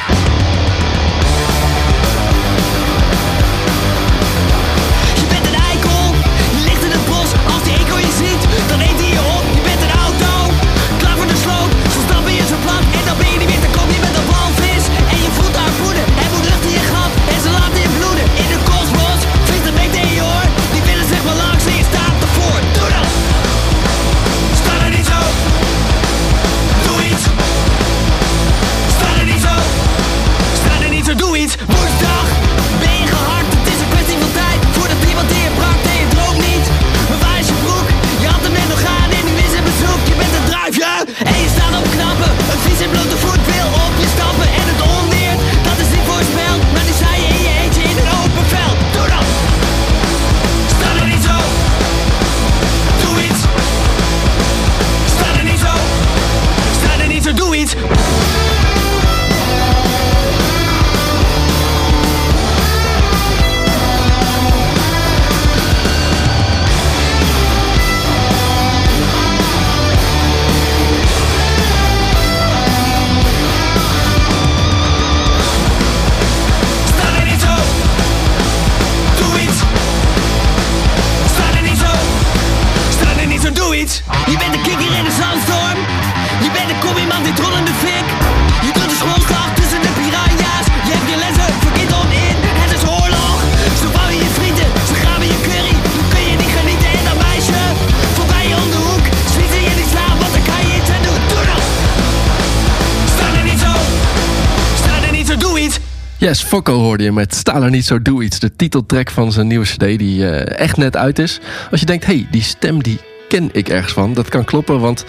[106.27, 108.39] Yes, Fokko hoorde je met Sta er niet zo, doe iets.
[108.39, 111.41] De titeltrack van zijn nieuwe cd die eh, echt net uit is.
[111.71, 112.99] Als je denkt, hey, die stem die
[113.29, 114.15] ken ik ergens van.
[114.15, 115.05] Dat kan kloppen, want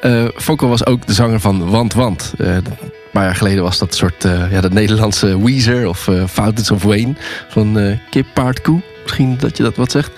[0.00, 2.32] eh Fokko was ook de zanger van Want Want.
[2.38, 2.64] Eh, een
[3.12, 7.14] paar jaar geleden was dat soort ja, de Nederlandse Weezer of Fountains of Wayne
[7.48, 8.80] van eh Kip Paard Koe.
[9.02, 10.10] Misschien dat je dat wat zegt.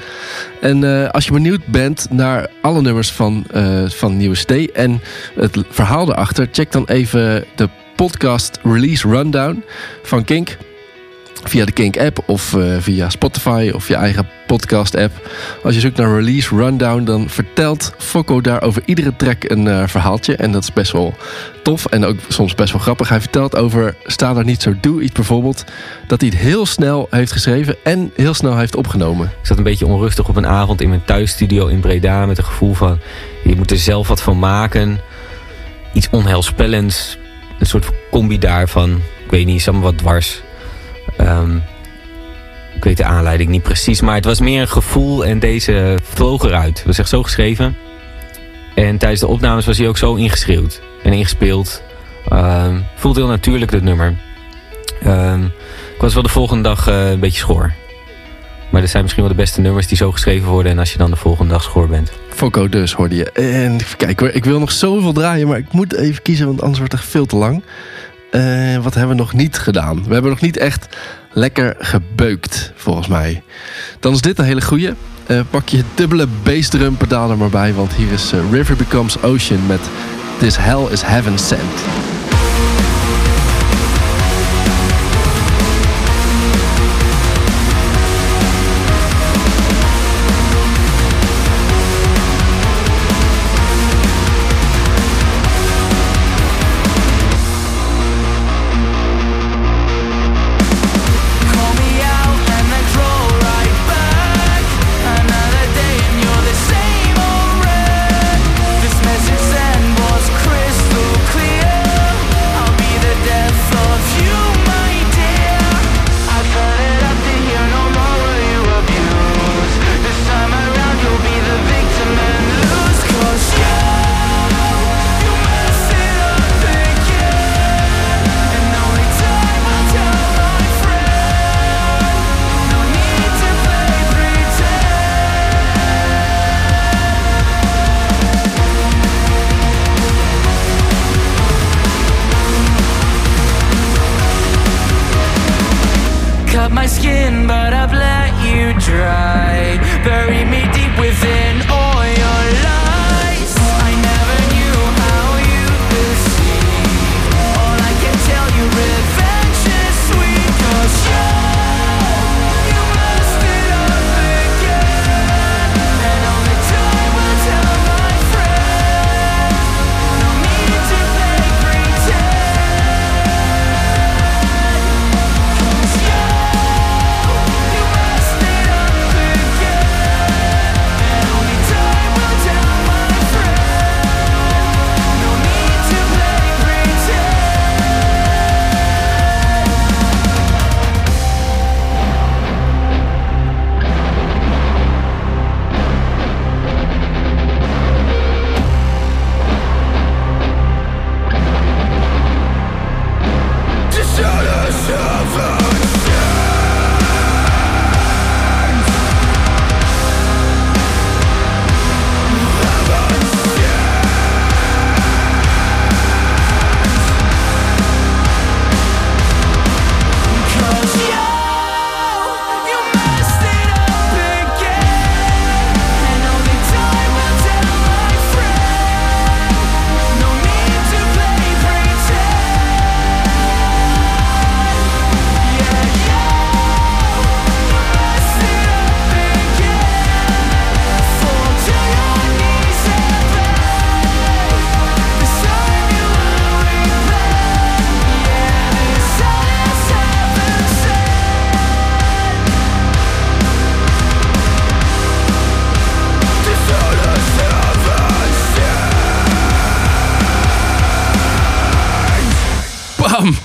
[0.61, 5.01] En als je benieuwd bent naar alle nummers van, eh van Nieuwe CD en
[5.35, 9.65] het verhaal erachter, check dan even de podcast Release Rundown
[10.03, 10.57] van Kink.
[11.45, 15.31] Via de Kink app of eh, via Spotify of je eigen podcast app.
[15.63, 19.87] Als je zoekt naar Release Rundown, dan vertelt Fokko daar over iedere track een eh,
[19.87, 20.37] verhaaltje.
[20.37, 21.15] En dat is best wel
[21.63, 23.09] tof en ook soms best wel grappig.
[23.09, 25.65] Hij vertelt over Sta daar niet zo, doe iets bijvoorbeeld.
[26.07, 29.27] Dat hij het heel snel heeft geschreven en heel snel heeft opgenomen.
[29.27, 32.27] Ik zat een beetje onrustig op een avond in mijn thuisstudio in Breda...
[32.27, 32.99] met een gevoel van,
[33.45, 35.01] je moet er zelf wat van maken.
[35.93, 37.19] Iets onheilspellends.
[37.59, 38.91] Een soort combi daarvan.
[39.25, 40.43] Ik weet niet, is allemaal wat dwars.
[41.17, 41.57] Ehm,
[42.75, 45.25] ik weet de aanleiding niet precies, maar het was meer een gevoel...
[45.25, 46.79] en deze vloog eruit.
[46.79, 47.77] Het was echt zo geschreven.
[48.75, 51.83] En tijdens de opnames was hij ook zo ingeschreeuwd en ingespeeld.
[52.29, 54.17] Ehm voelde heel natuurlijk, dit nummer.
[55.03, 55.45] Ehm,
[55.95, 57.73] ik was wel de volgende dag eh, een beetje schoor.
[58.75, 60.73] Maar dat zijn misschien wel de beste nummers die zo geschreven worden.
[60.73, 62.13] En als je dan de volgende dag schoor bent.
[62.29, 63.33] Fokko dus hoorde je.
[63.33, 66.79] En kijken hoor, ik wil nog zoveel draaien, maar ik moet even kiezen, want anders
[66.79, 67.63] wordt het veel te lang.
[68.31, 70.05] Eh, wat hebben we nog niet gedaan?
[70.05, 70.97] We hebben nog niet echt
[71.33, 73.43] lekker gebeukt, volgens mij.
[74.01, 74.93] Dan is dit een hele goeie.
[75.27, 79.23] Eh, pak je dubbele bassdrum pedaal er maar bij, want hier is eh, River Becomes
[79.23, 79.81] Ocean met
[80.39, 81.85] This Hell is Heaven Sent.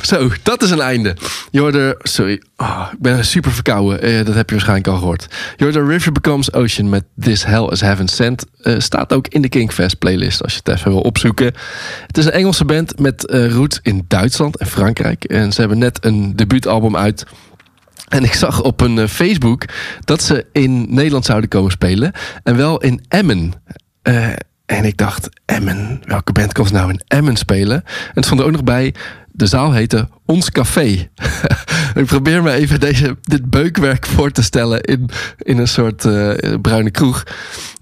[0.09, 1.15] Zo, dat is een einde.
[1.51, 1.95] Je.
[2.01, 4.01] Sorry, Ah, ik ben super verkouden.
[4.01, 5.27] Eh, dat heb je waarschijnlijk al gehoord.
[5.57, 8.45] Je River Becomes Ocean met This Hell is Heaven Sent.
[8.61, 11.53] Eh, staat ook in de Kingfest playlist als je het even wil opzoeken.
[12.07, 15.23] Het is een Engelse band met eh roots in Duitsland en Frankrijk.
[15.23, 17.25] En ze hebben net een debuutalbum uit...
[18.07, 19.65] En ik zag op eh, Facebook
[20.05, 22.11] dat ze in Nederland zouden komen spelen.
[22.43, 23.53] En wel in Emmen.
[24.65, 27.83] En ik dacht, Emmen, welke band komt nou in Emmen spelen?
[27.85, 28.93] En het stond er ook nog bij,
[29.39, 30.83] de zaal heette Ons Café.
[31.95, 36.53] ik probeer me even deze, dit beukwerk voor te stellen in, in een soort eh,
[36.61, 37.23] bruine kroeg.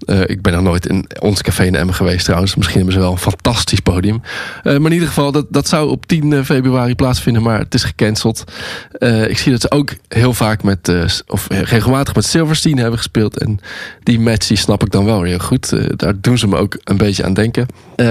[0.06, 2.54] Eh, ik ben nog nooit in Ons Café in Emmen geweest trouwens.
[2.54, 4.22] Misschien hebben ze wel een fantastisch podium.
[4.62, 7.84] Eh, maar in ieder geval, dat, dat zou op 10 februari plaatsvinden, maar het is
[7.84, 8.44] gecanceld.
[9.28, 10.92] Ik zie dat ze ook heel vaak met,
[11.26, 13.38] of regelmatig met Silverstein hebben gespeeld.
[13.38, 13.58] En
[14.02, 15.98] die match snap ik dan wel heel goed.
[15.98, 17.66] Daar doen ze me ook een beetje aan denken.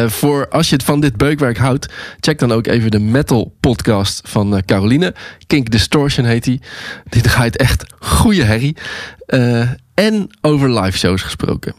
[0.08, 1.88] Voor als je het van dit beukwerk houdt,
[2.20, 5.16] check dan ook even de metal podcast van eh, Caroline.
[5.48, 6.62] Kink Distortion heet die.
[7.10, 8.78] Die draait echt goede herrie.
[9.26, 11.74] Eh, en over live shows gesproken.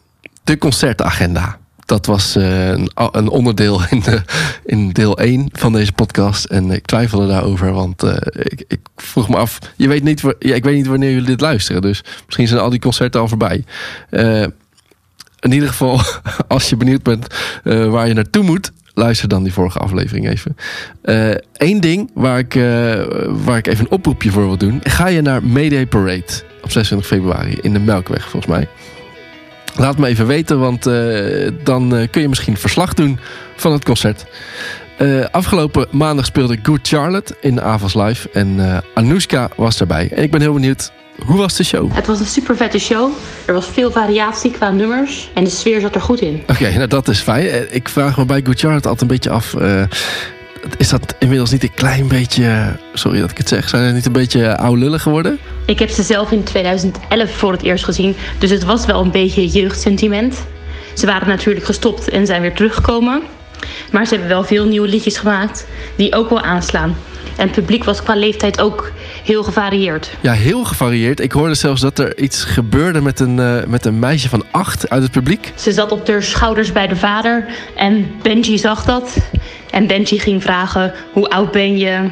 [0.45, 1.59] De concertagenda.
[1.85, 4.23] Dat was eh, een, een onderdeel in, de,
[4.65, 6.45] in deel 1 van deze podcast.
[6.45, 8.03] En ik twijfelde daarover, want
[8.33, 9.59] ik, ik vroeg me af...
[9.77, 12.71] Je weet niet, ja, ik weet niet wanneer jullie dit luisteren, dus misschien zijn al
[12.71, 13.65] die concerten al voorbij.
[15.41, 16.01] In ieder geval,
[16.49, 17.27] als je benieuwd bent
[17.63, 18.73] waar je naartoe moet...
[18.99, 20.57] luister dan die vorige aflevering even.
[21.53, 22.63] Eén ding waar ik, eh,
[23.45, 24.81] waar ik even een oproepje voor wil doen.
[24.83, 28.69] Ga je naar Mayday Parade op 26 februari in de Melkweg, volgens mij.
[29.77, 33.19] Laat me even weten, want eh, dan eh, kun je misschien verslag doen
[33.57, 34.27] van het concert.
[34.99, 38.29] Eh, afgelopen maandag speelde Good Charlotte in Avals Live.
[38.33, 40.09] En eh Anoushka was daarbij.
[40.13, 40.93] En ik ben heel benieuwd,
[41.27, 41.95] hoe was de show?
[41.95, 43.11] Het was een super vette show.
[43.47, 46.43] Er was veel variatie qua nummers en de sfeer zat er goed in.
[46.47, 47.47] Oké, nou dat is fijn.
[47.49, 49.55] Eh, Ik vraag me bij Good Charlotte altijd een beetje af...
[49.55, 49.83] eh,
[50.77, 52.77] is dat inmiddels niet een klein beetje...
[52.95, 53.69] Sorry dat ik het zeg.
[53.69, 55.39] Zijn er niet een beetje oude lullen geworden?
[55.67, 59.11] Ik heb ze zelf in 2011 voor het eerst gezien, dus het was wel een
[59.11, 60.37] beetje jeugdsentiment.
[60.95, 63.23] Ze waren natuurlijk gestopt en zijn weer teruggekomen.
[63.93, 65.67] Maar ze hebben wel veel nieuwe liedjes gemaakt
[65.97, 66.97] die ook wel aanslaan.
[67.39, 68.93] En het publiek was qua leeftijd ook
[69.25, 70.11] heel gevarieerd.
[70.21, 71.21] Ja, heel gevarieerd.
[71.21, 74.91] Ik hoorde zelfs dat er iets gebeurde met een, eh, met een meisje van acht
[74.91, 75.53] uit het publiek.
[75.55, 79.17] Ze zat op de schouders bij de vader en Benji zag dat.
[79.71, 82.09] En Benji ging vragen, hoe oud ben je?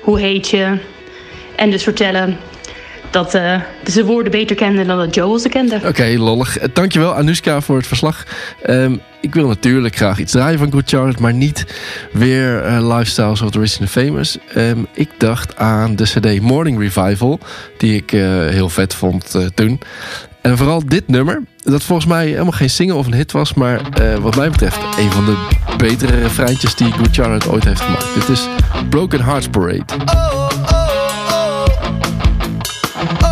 [0.00, 0.78] Hoe heet je?
[1.56, 2.38] En dus vertellen
[3.10, 5.80] dat eh, ze woorden beter kende dan dat Joel ze kende.
[5.86, 6.58] Oké, lollig.
[6.58, 8.24] Eh, Dankjewel Anoushka voor het verslag.
[8.62, 11.64] Ehm, ik wil natuurlijk graag iets draaien van Good Charlotte, maar niet
[12.12, 14.38] weer eh, Lifestyles of the Rich and the Famous.
[14.54, 17.38] Ehm, ik dacht aan de CD Morning Revival,
[17.78, 19.80] die ik eh, heel vet vond eh, toen.
[20.40, 23.80] En vooral dit nummer, dat volgens mij helemaal geen single of een hit was, maar
[23.92, 28.14] eh, wat mij betreft een van de betere refreintjes die Good Charlotte ooit heeft gemaakt.
[28.14, 28.48] Dit is
[28.88, 29.84] Broken Hearts Parade.
[33.02, 33.29] Oh.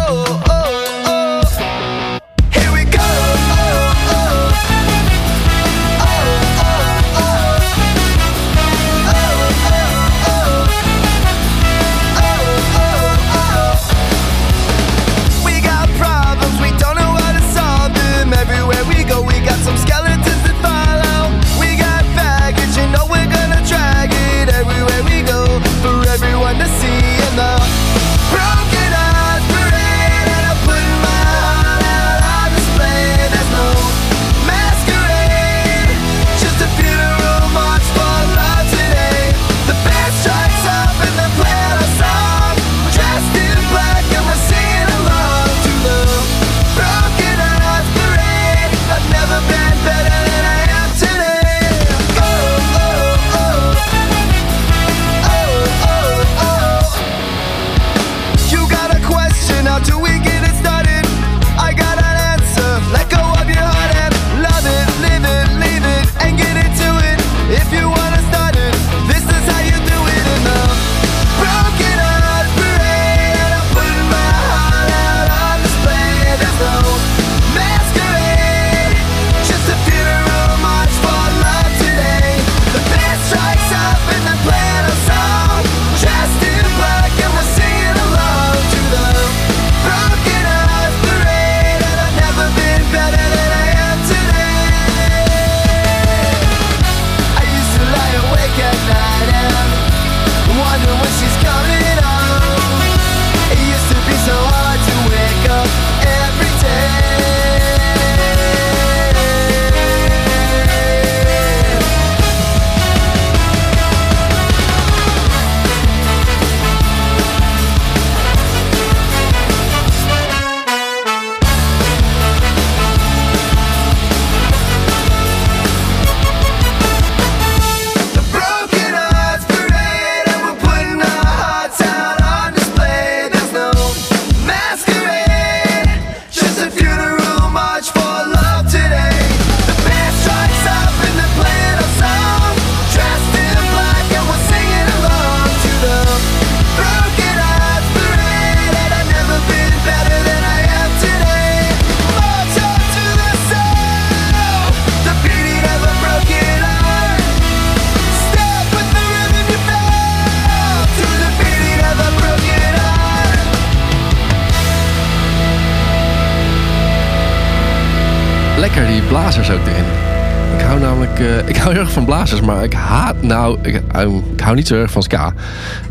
[172.05, 175.35] Blazers, maar ik haat nou, ik, hou- ik hou niet zo erg van ska.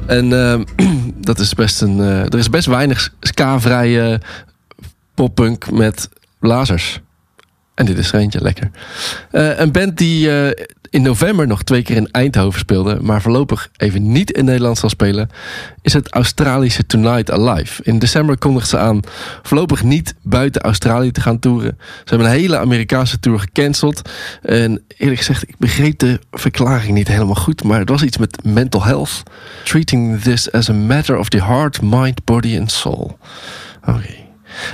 [0.06, 0.60] En eh,
[1.30, 4.22] dat is best een, eh, er is best weinig ska-vrije
[5.14, 7.02] poppunk met blazers.
[7.76, 8.72] En dit is er eentje, lekker.
[9.32, 13.70] Eh, een band die eh, in november nog twee keer in Eindhoven speelde, maar voorlopig
[13.78, 15.30] even niet in Nederland zal spelen,
[15.82, 17.84] is het Australische Tonight Alive.
[17.84, 19.00] In december kondigt ze aan
[19.42, 21.78] voorlopig niet buiten Australië te gaan toeren.
[21.80, 24.10] Ze hebben een hele Amerikaanse tour gecanceld.
[24.42, 28.44] En eerlijk gezegd, ik begreep de verklaring niet helemaal goed, maar het was iets met
[28.44, 29.24] mental health.
[29.64, 33.18] Treating this as a matter of the heart, mind, body and soul.
[33.86, 34.16] Oké.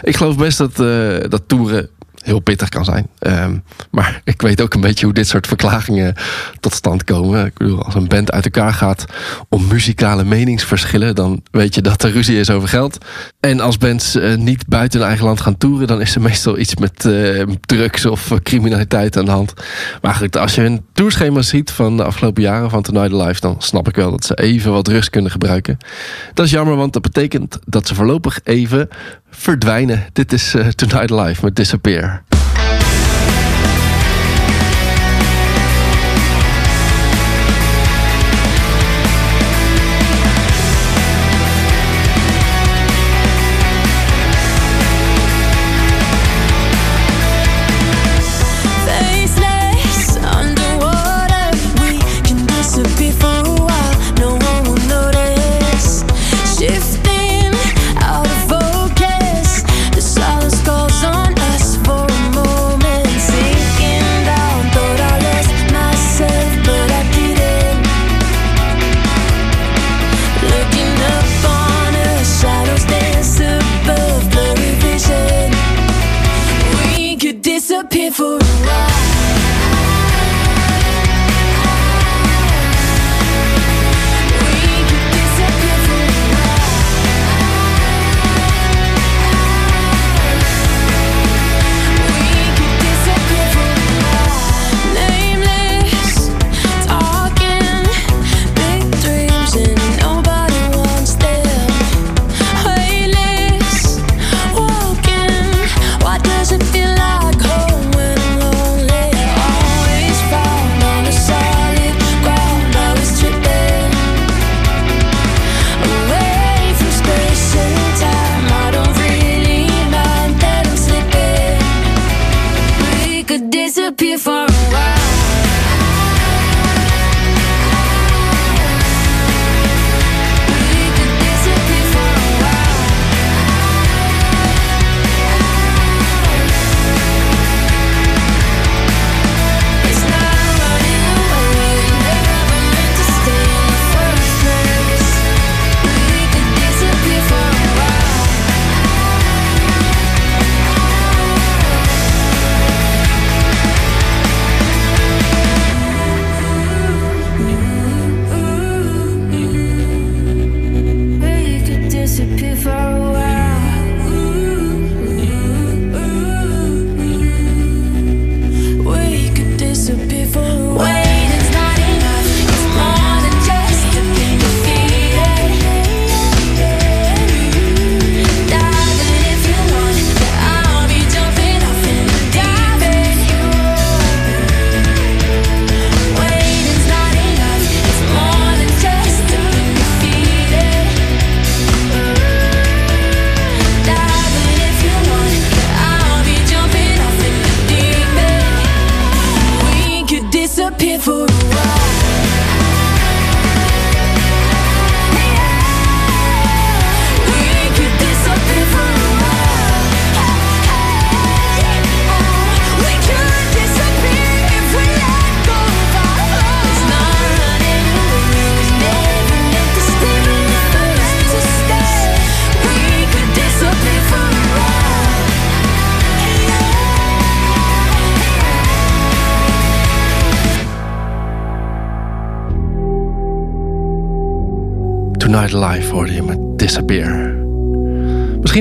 [0.01, 1.89] Ik geloof best dat, eh, dat toeren
[2.23, 3.07] heel pittig kan zijn.
[3.19, 3.57] Ehm,
[3.91, 6.15] maar ik weet ook een beetje hoe dit soort verklaringen
[6.59, 7.45] tot stand komen.
[7.45, 9.05] Ik bedoel, als een band uit elkaar gaat
[9.49, 13.05] om muzikale meningsverschillen, dan weet je dat er ruzie is over geld.
[13.39, 16.57] En als bands eh, niet buiten hun eigen land gaan toeren, dan is er meestal
[16.57, 19.53] iets met eh, drugs of criminaliteit aan de hand.
[20.01, 23.87] Maar als je hun tourschema ziet van de afgelopen jaren van Tonight Alive, dan snap
[23.87, 25.77] ik wel dat ze even wat rust kunnen gebruiken.
[26.33, 28.89] Dat is jammer, want dat betekent dat ze voorlopig even
[29.29, 30.05] verdwijnen.
[30.13, 32.12] Dit is eh, Tonight Alive met Disappear.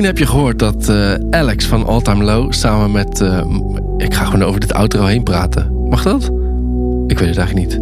[0.03, 3.21] Misschien heb je gehoord dat eh, Alex van All Time Low samen met...
[3.21, 3.45] eh,
[3.97, 5.87] ik ga gewoon over dit outro heen praten.
[5.89, 6.23] Mag dat?
[7.07, 7.79] Ik weet het eigenlijk niet.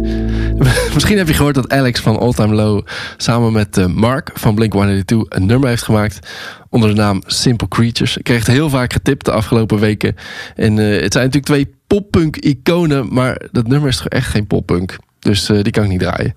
[0.94, 4.54] Misschien heb je gehoord dat Alex van All Time Low samen met eh, Mark van
[4.54, 6.28] Blink-182 een nummer heeft gemaakt
[6.68, 8.16] onder de naam Simple Creatures.
[8.16, 10.16] Ik kreeg het heel vaak getipt de afgelopen weken.
[10.56, 14.96] En het zijn natuurlijk twee poppunk-iconen, maar dat nummer is toch echt geen poppunk.
[15.18, 16.32] Dus die kan ik niet draaien.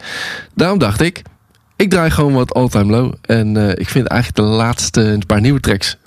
[0.56, 1.22] Daarom dacht ik,
[1.76, 3.14] ik draai gewoon wat All Time Low.
[3.22, 5.98] En eh, ik vind eigenlijk de laatste een paar nieuwe tracks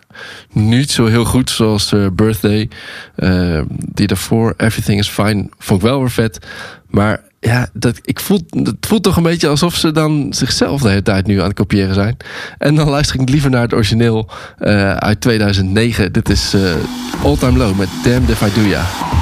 [0.52, 2.68] niet zo heel goed zoals eh, Birthday.
[3.14, 6.46] Eh, die daarvoor, Everything is Fine, vond ik wel weer vet.
[6.86, 10.88] Maar ja, dat, ik voel, het voelt toch een beetje alsof ze dan zichzelf de
[10.88, 12.16] hele tijd nu aan het kopiëren zijn.
[12.58, 16.12] En dan luister ik liever naar het origineel eh, uit 2009.
[16.12, 16.56] Dit is
[17.22, 19.17] All Time Low met Damned If I Do Ya.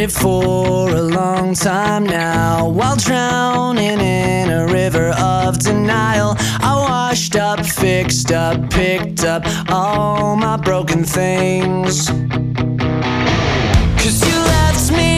[0.00, 6.36] It for a long time now while drowning in a river of denial.
[6.60, 12.08] I washed up, fixed up, picked up all my broken things.
[14.00, 15.16] Cause you left me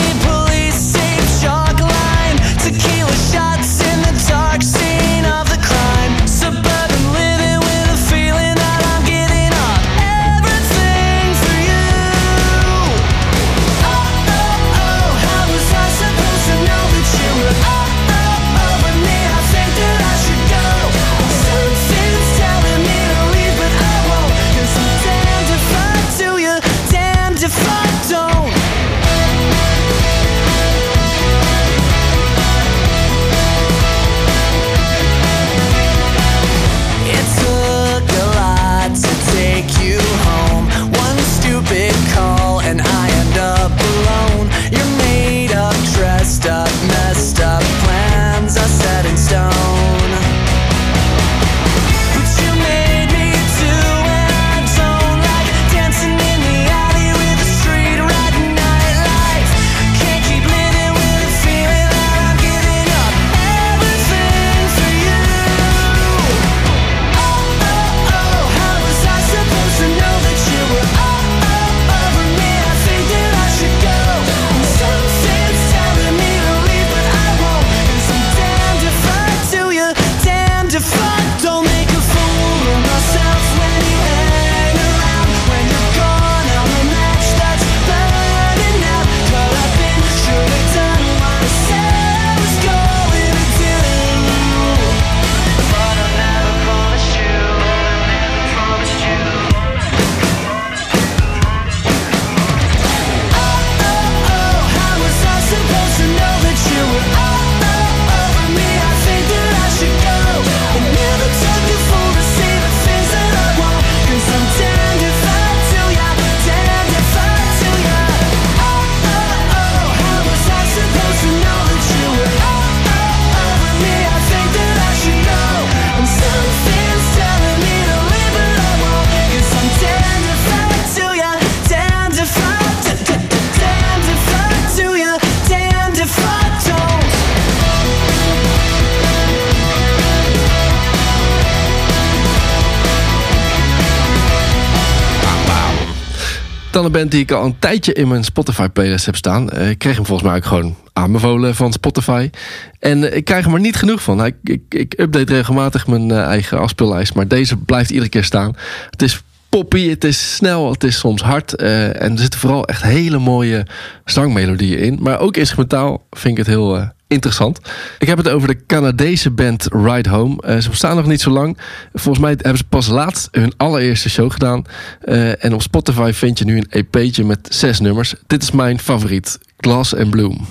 [146.80, 149.50] Dan een band die ik al een tijdje in mijn Spotify playlist heb staan.
[149.50, 152.30] Eh, Ik kreeg hem volgens mij ook gewoon aanbevolen van Spotify.
[152.78, 154.24] En eh, ik krijg er maar niet genoeg van.
[154.24, 157.14] Ik, ik, ik update regelmatig mijn eh, eigen afspeellijst.
[157.14, 158.56] Maar deze blijft iedere keer staan.
[158.90, 161.54] Het is poppy, het is snel, het is soms hard.
[161.54, 163.66] en er zitten vooral echt hele mooie
[164.04, 164.98] zangmelodieën in.
[165.00, 167.60] Maar ook instrumentaal vind ik het heel interessant.
[167.98, 170.42] Ik heb het over de Canadese band Ride Home.
[170.42, 171.58] Eh, ze bestaan nog niet zo lang.
[171.92, 174.64] Volgens mij hebben ze pas laatst hun allereerste show gedaan.
[175.00, 178.14] Eh, en op Spotify vind je nu een EP'tje met zes nummers.
[178.26, 180.46] Dit is mijn favoriet, Glass and Bloom.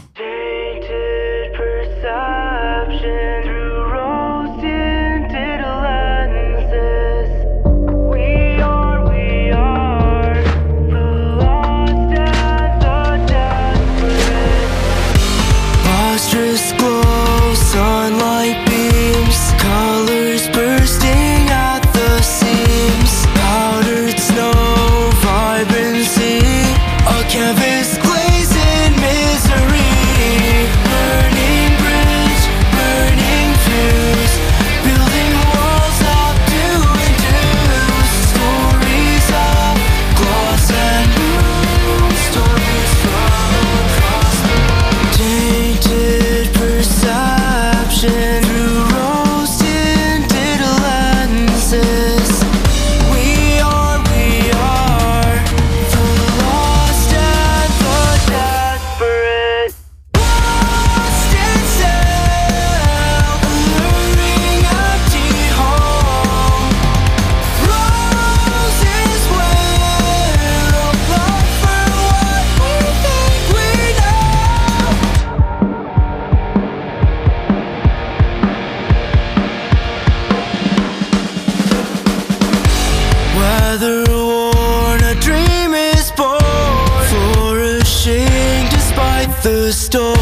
[89.90, 90.16] storm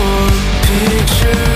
[0.63, 1.46] picture.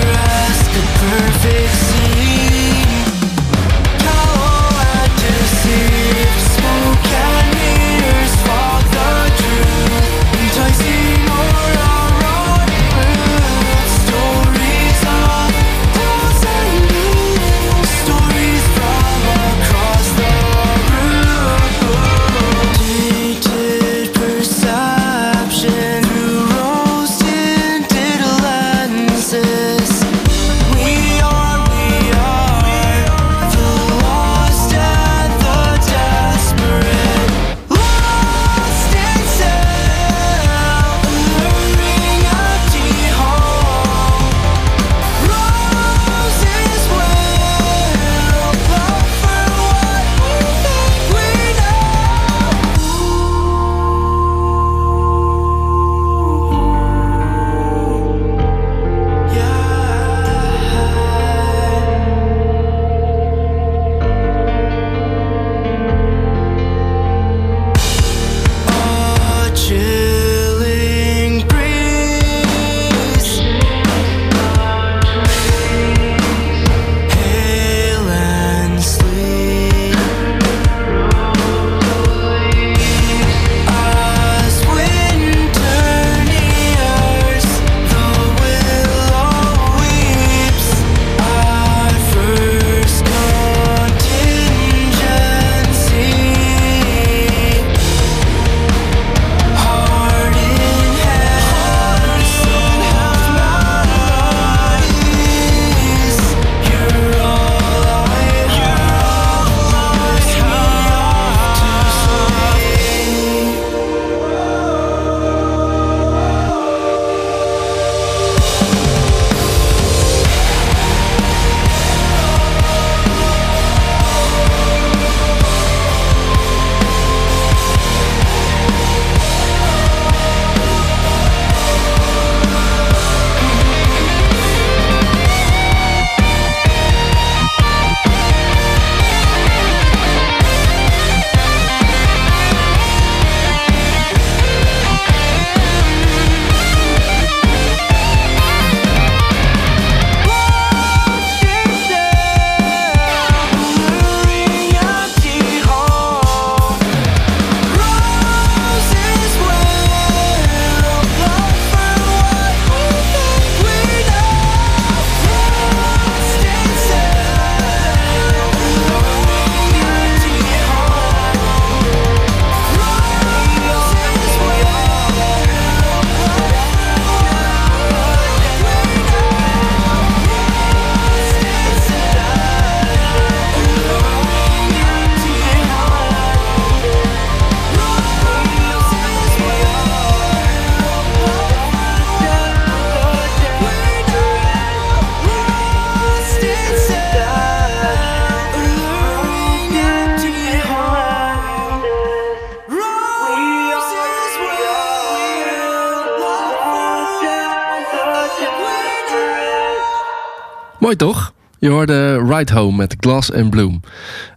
[210.96, 211.32] Toch?
[211.58, 213.80] Je hoorde Ride Home met Glass and Bloom.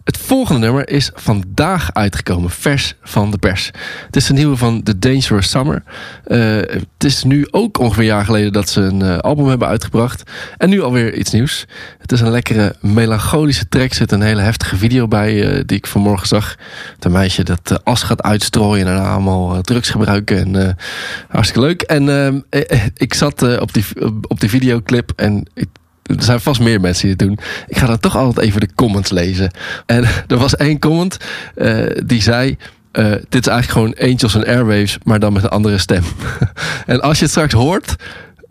[0.04, 3.70] Het volgende nummer is vandaag uitgekomen, vers van de pers.
[4.06, 5.82] Het is een nieuwe van The Dangerous Summer.
[6.24, 9.68] Eh, het is nu ook ongeveer een jaar geleden dat ze een eh, album hebben
[9.68, 10.30] uitgebracht.
[10.56, 11.66] En nu alweer iets nieuws.
[11.98, 13.88] Het is een lekkere melancholische track.
[13.88, 16.56] Er zit een hele heftige video bij eh, die ik vanmorgen zag.
[17.00, 20.54] Een meisje dat as gaat uitstrooien en daarna allemaal drugs gebruiken.
[20.54, 20.76] En,
[21.28, 21.82] hartstikke leuk.
[21.82, 23.84] En ehm, eh, eh, ik zat op, die,
[24.28, 25.68] op die videoclip en ik
[26.06, 27.38] er zijn vast meer mensen die het doen.
[27.66, 29.50] Ik ga dan toch altijd even de comments lezen.
[29.86, 31.16] En er was één comment
[31.54, 32.56] eh, die zei...
[32.92, 36.02] eh, dit is eigenlijk gewoon Angels and Airwaves, maar dan met een andere stem.
[36.86, 37.96] en als je het straks hoort...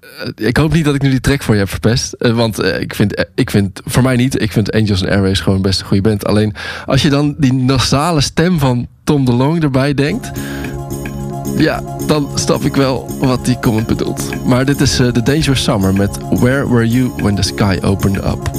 [0.01, 2.15] eh, ik hoop niet dat ik nu die track voor je heb verpest.
[2.17, 5.79] want ik, vind, ik vind, voor mij niet, ik vind Angels and Airwaves gewoon best
[5.79, 6.25] een goede band.
[6.25, 6.53] Alleen
[6.85, 10.31] als je dan die nasale stem van Tom DeLonge erbij denkt...
[11.57, 14.45] Ja, dan snap ik wel wat die comment bedoelt.
[14.45, 18.17] Maar dit is eh, The Dangerous Summer met Where Were You When The Sky Opened
[18.17, 18.49] Up.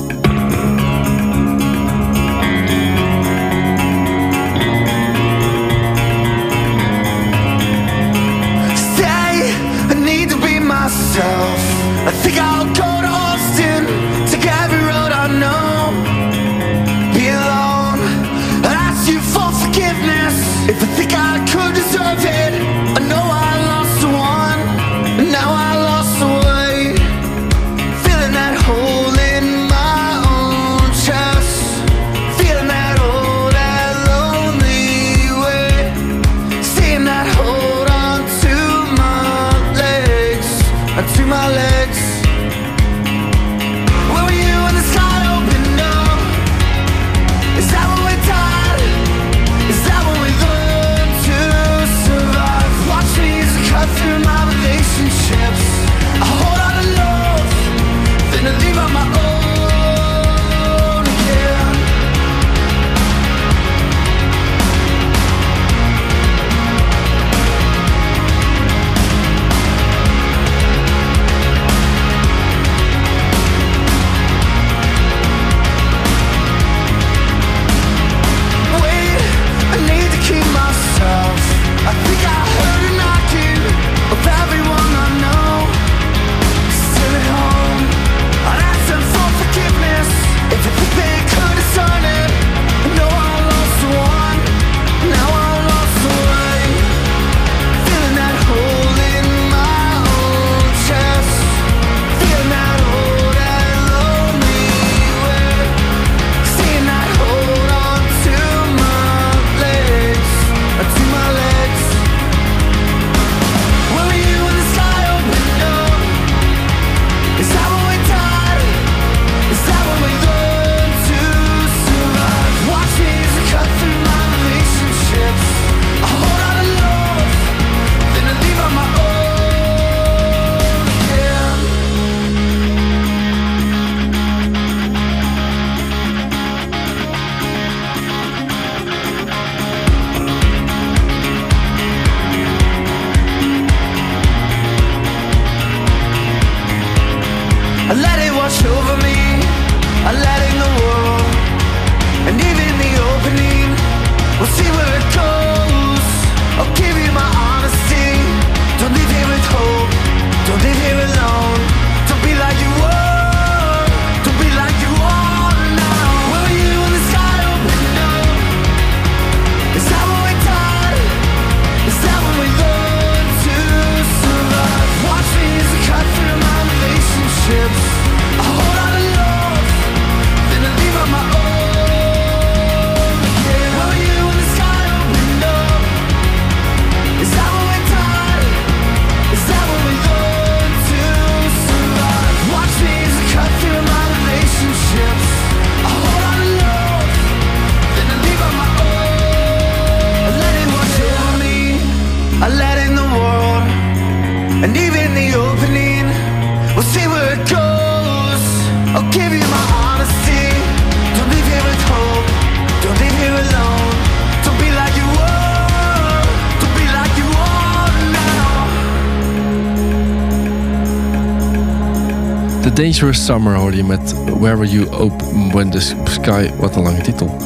[222.86, 226.50] Dangerous Summer hoorde je met Where Were You Open When the Sky...
[226.58, 227.36] Wat een lange titel.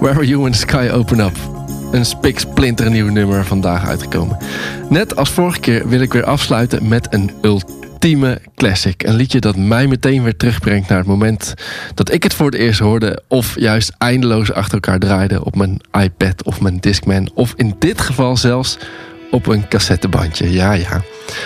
[0.00, 1.36] Where Were You When the Sky Open Up.
[1.92, 4.36] Een spik splinternieuw nummer vandaag uitgekomen.
[4.88, 9.02] Net als vorige keer wil ik weer afsluiten met een ultieme classic.
[9.02, 11.54] Een liedje dat mij meteen weer terugbrengt naar het moment
[11.94, 13.22] dat ik het voor het eerst hoorde...
[13.28, 17.30] of juist eindeloos achter elkaar draaide op mijn iPad of mijn Discman...
[17.34, 18.78] of in dit geval zelfs
[19.30, 20.52] op een cassettebandje.
[20.52, 21.02] Ja, ja.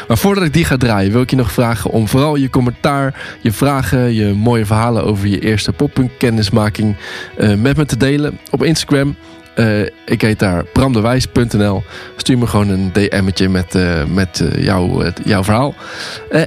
[0.09, 3.37] Maar voordat ik die ga draaien, wil ik je nog vragen om vooral je commentaar,
[3.41, 6.97] je vragen, je mooie verhalen over je eerste poppunk kennismaking
[7.37, 9.17] eh, met me te delen op Instagram.
[9.55, 11.83] Eh, ik heet daar bramdewijs.nl.
[12.17, 15.75] Stuur me gewoon een DM'tje met, eh, met jouw, jouw verhaal.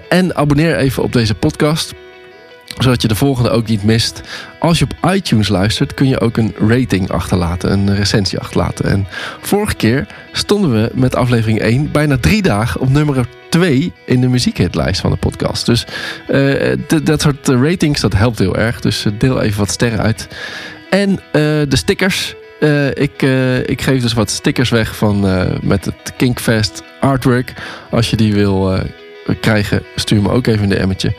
[0.10, 1.94] En abonneer even op deze podcast
[2.78, 4.22] zodat je de volgende ook niet mist.
[4.60, 8.86] Als je op iTunes luistert, kun je ook een rating achterlaten, een recensie achterlaten.
[8.86, 9.08] En
[9.42, 14.28] vorige keer stonden we met aflevering 1 bijna drie dagen op nummer 2 in de
[14.28, 15.66] muziekhitlijst van de podcast.
[15.66, 15.86] Dus
[16.28, 18.80] eh, dat soort ratings, dat helpt heel erg.
[18.80, 20.28] Dus eh, deel even wat sterren uit.
[20.90, 22.36] En eh, de stickers.
[22.94, 23.22] Ik,
[23.66, 25.20] ik geef dus wat stickers weg van,
[25.62, 27.54] met het Kinkfest artwork.
[27.90, 28.80] Als je die wil
[29.40, 31.14] krijgen, stuur me ook even een DM'tje.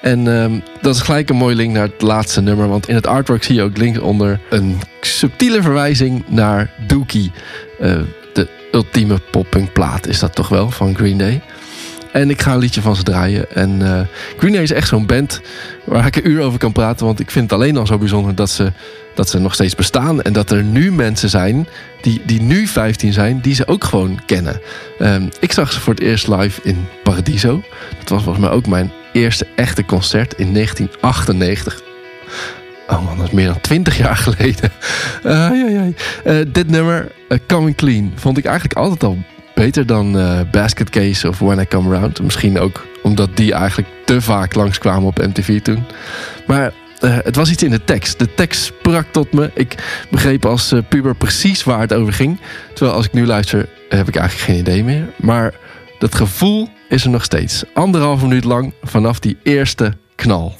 [0.00, 2.68] En ehm, dat is gelijk een mooie link naar het laatste nummer.
[2.68, 7.32] Want in het artwork zie je ook linksonder een subtiele verwijzing naar Dookie.
[7.80, 8.00] Eh,
[8.32, 11.42] de ultieme poppunk plaat is dat toch wel van Green Day.
[12.12, 13.50] En ik ga een liedje van ze draaien.
[13.50, 14.00] En eh,
[14.38, 15.40] Green Day is echt zo'n band
[15.84, 17.06] waar ik een uur over kan praten.
[17.06, 18.72] Want ik vind het alleen al zo bijzonder dat ze,
[19.14, 20.22] dat ze nog steeds bestaan.
[20.22, 21.68] En dat er nu mensen zijn
[22.00, 24.60] die, die nu 15 zijn, die ze ook gewoon kennen.
[24.98, 27.62] Ehm, ik zag ze voor het eerst live in Paradiso.
[27.98, 31.82] Dat was volgens mij ook mijn eerste echte concert in 1998.
[32.88, 34.72] Oh man, dat is meer dan 20 jaar geleden.
[35.24, 35.94] Ai, ai, ai.
[36.24, 39.18] Eh, dit nummer, eh, Coming Clean, vond ik eigenlijk altijd al
[39.54, 42.22] beter dan eh, Basket Case of When I Come Around.
[42.22, 45.84] Misschien ook omdat die eigenlijk te vaak langskwamen op MTV toen.
[46.46, 48.18] Maar eh, het was iets in de tekst.
[48.18, 49.50] De tekst sprak tot me.
[49.54, 49.74] Ik
[50.10, 52.38] begreep als eh, puber precies waar het over ging.
[52.74, 55.12] Terwijl als ik nu luister, heb ik eigenlijk geen idee meer.
[55.16, 55.54] Maar
[55.98, 57.64] dat gevoel is er nog steeds.
[57.74, 60.56] Anderhalve minuut lang vanaf die eerste knal.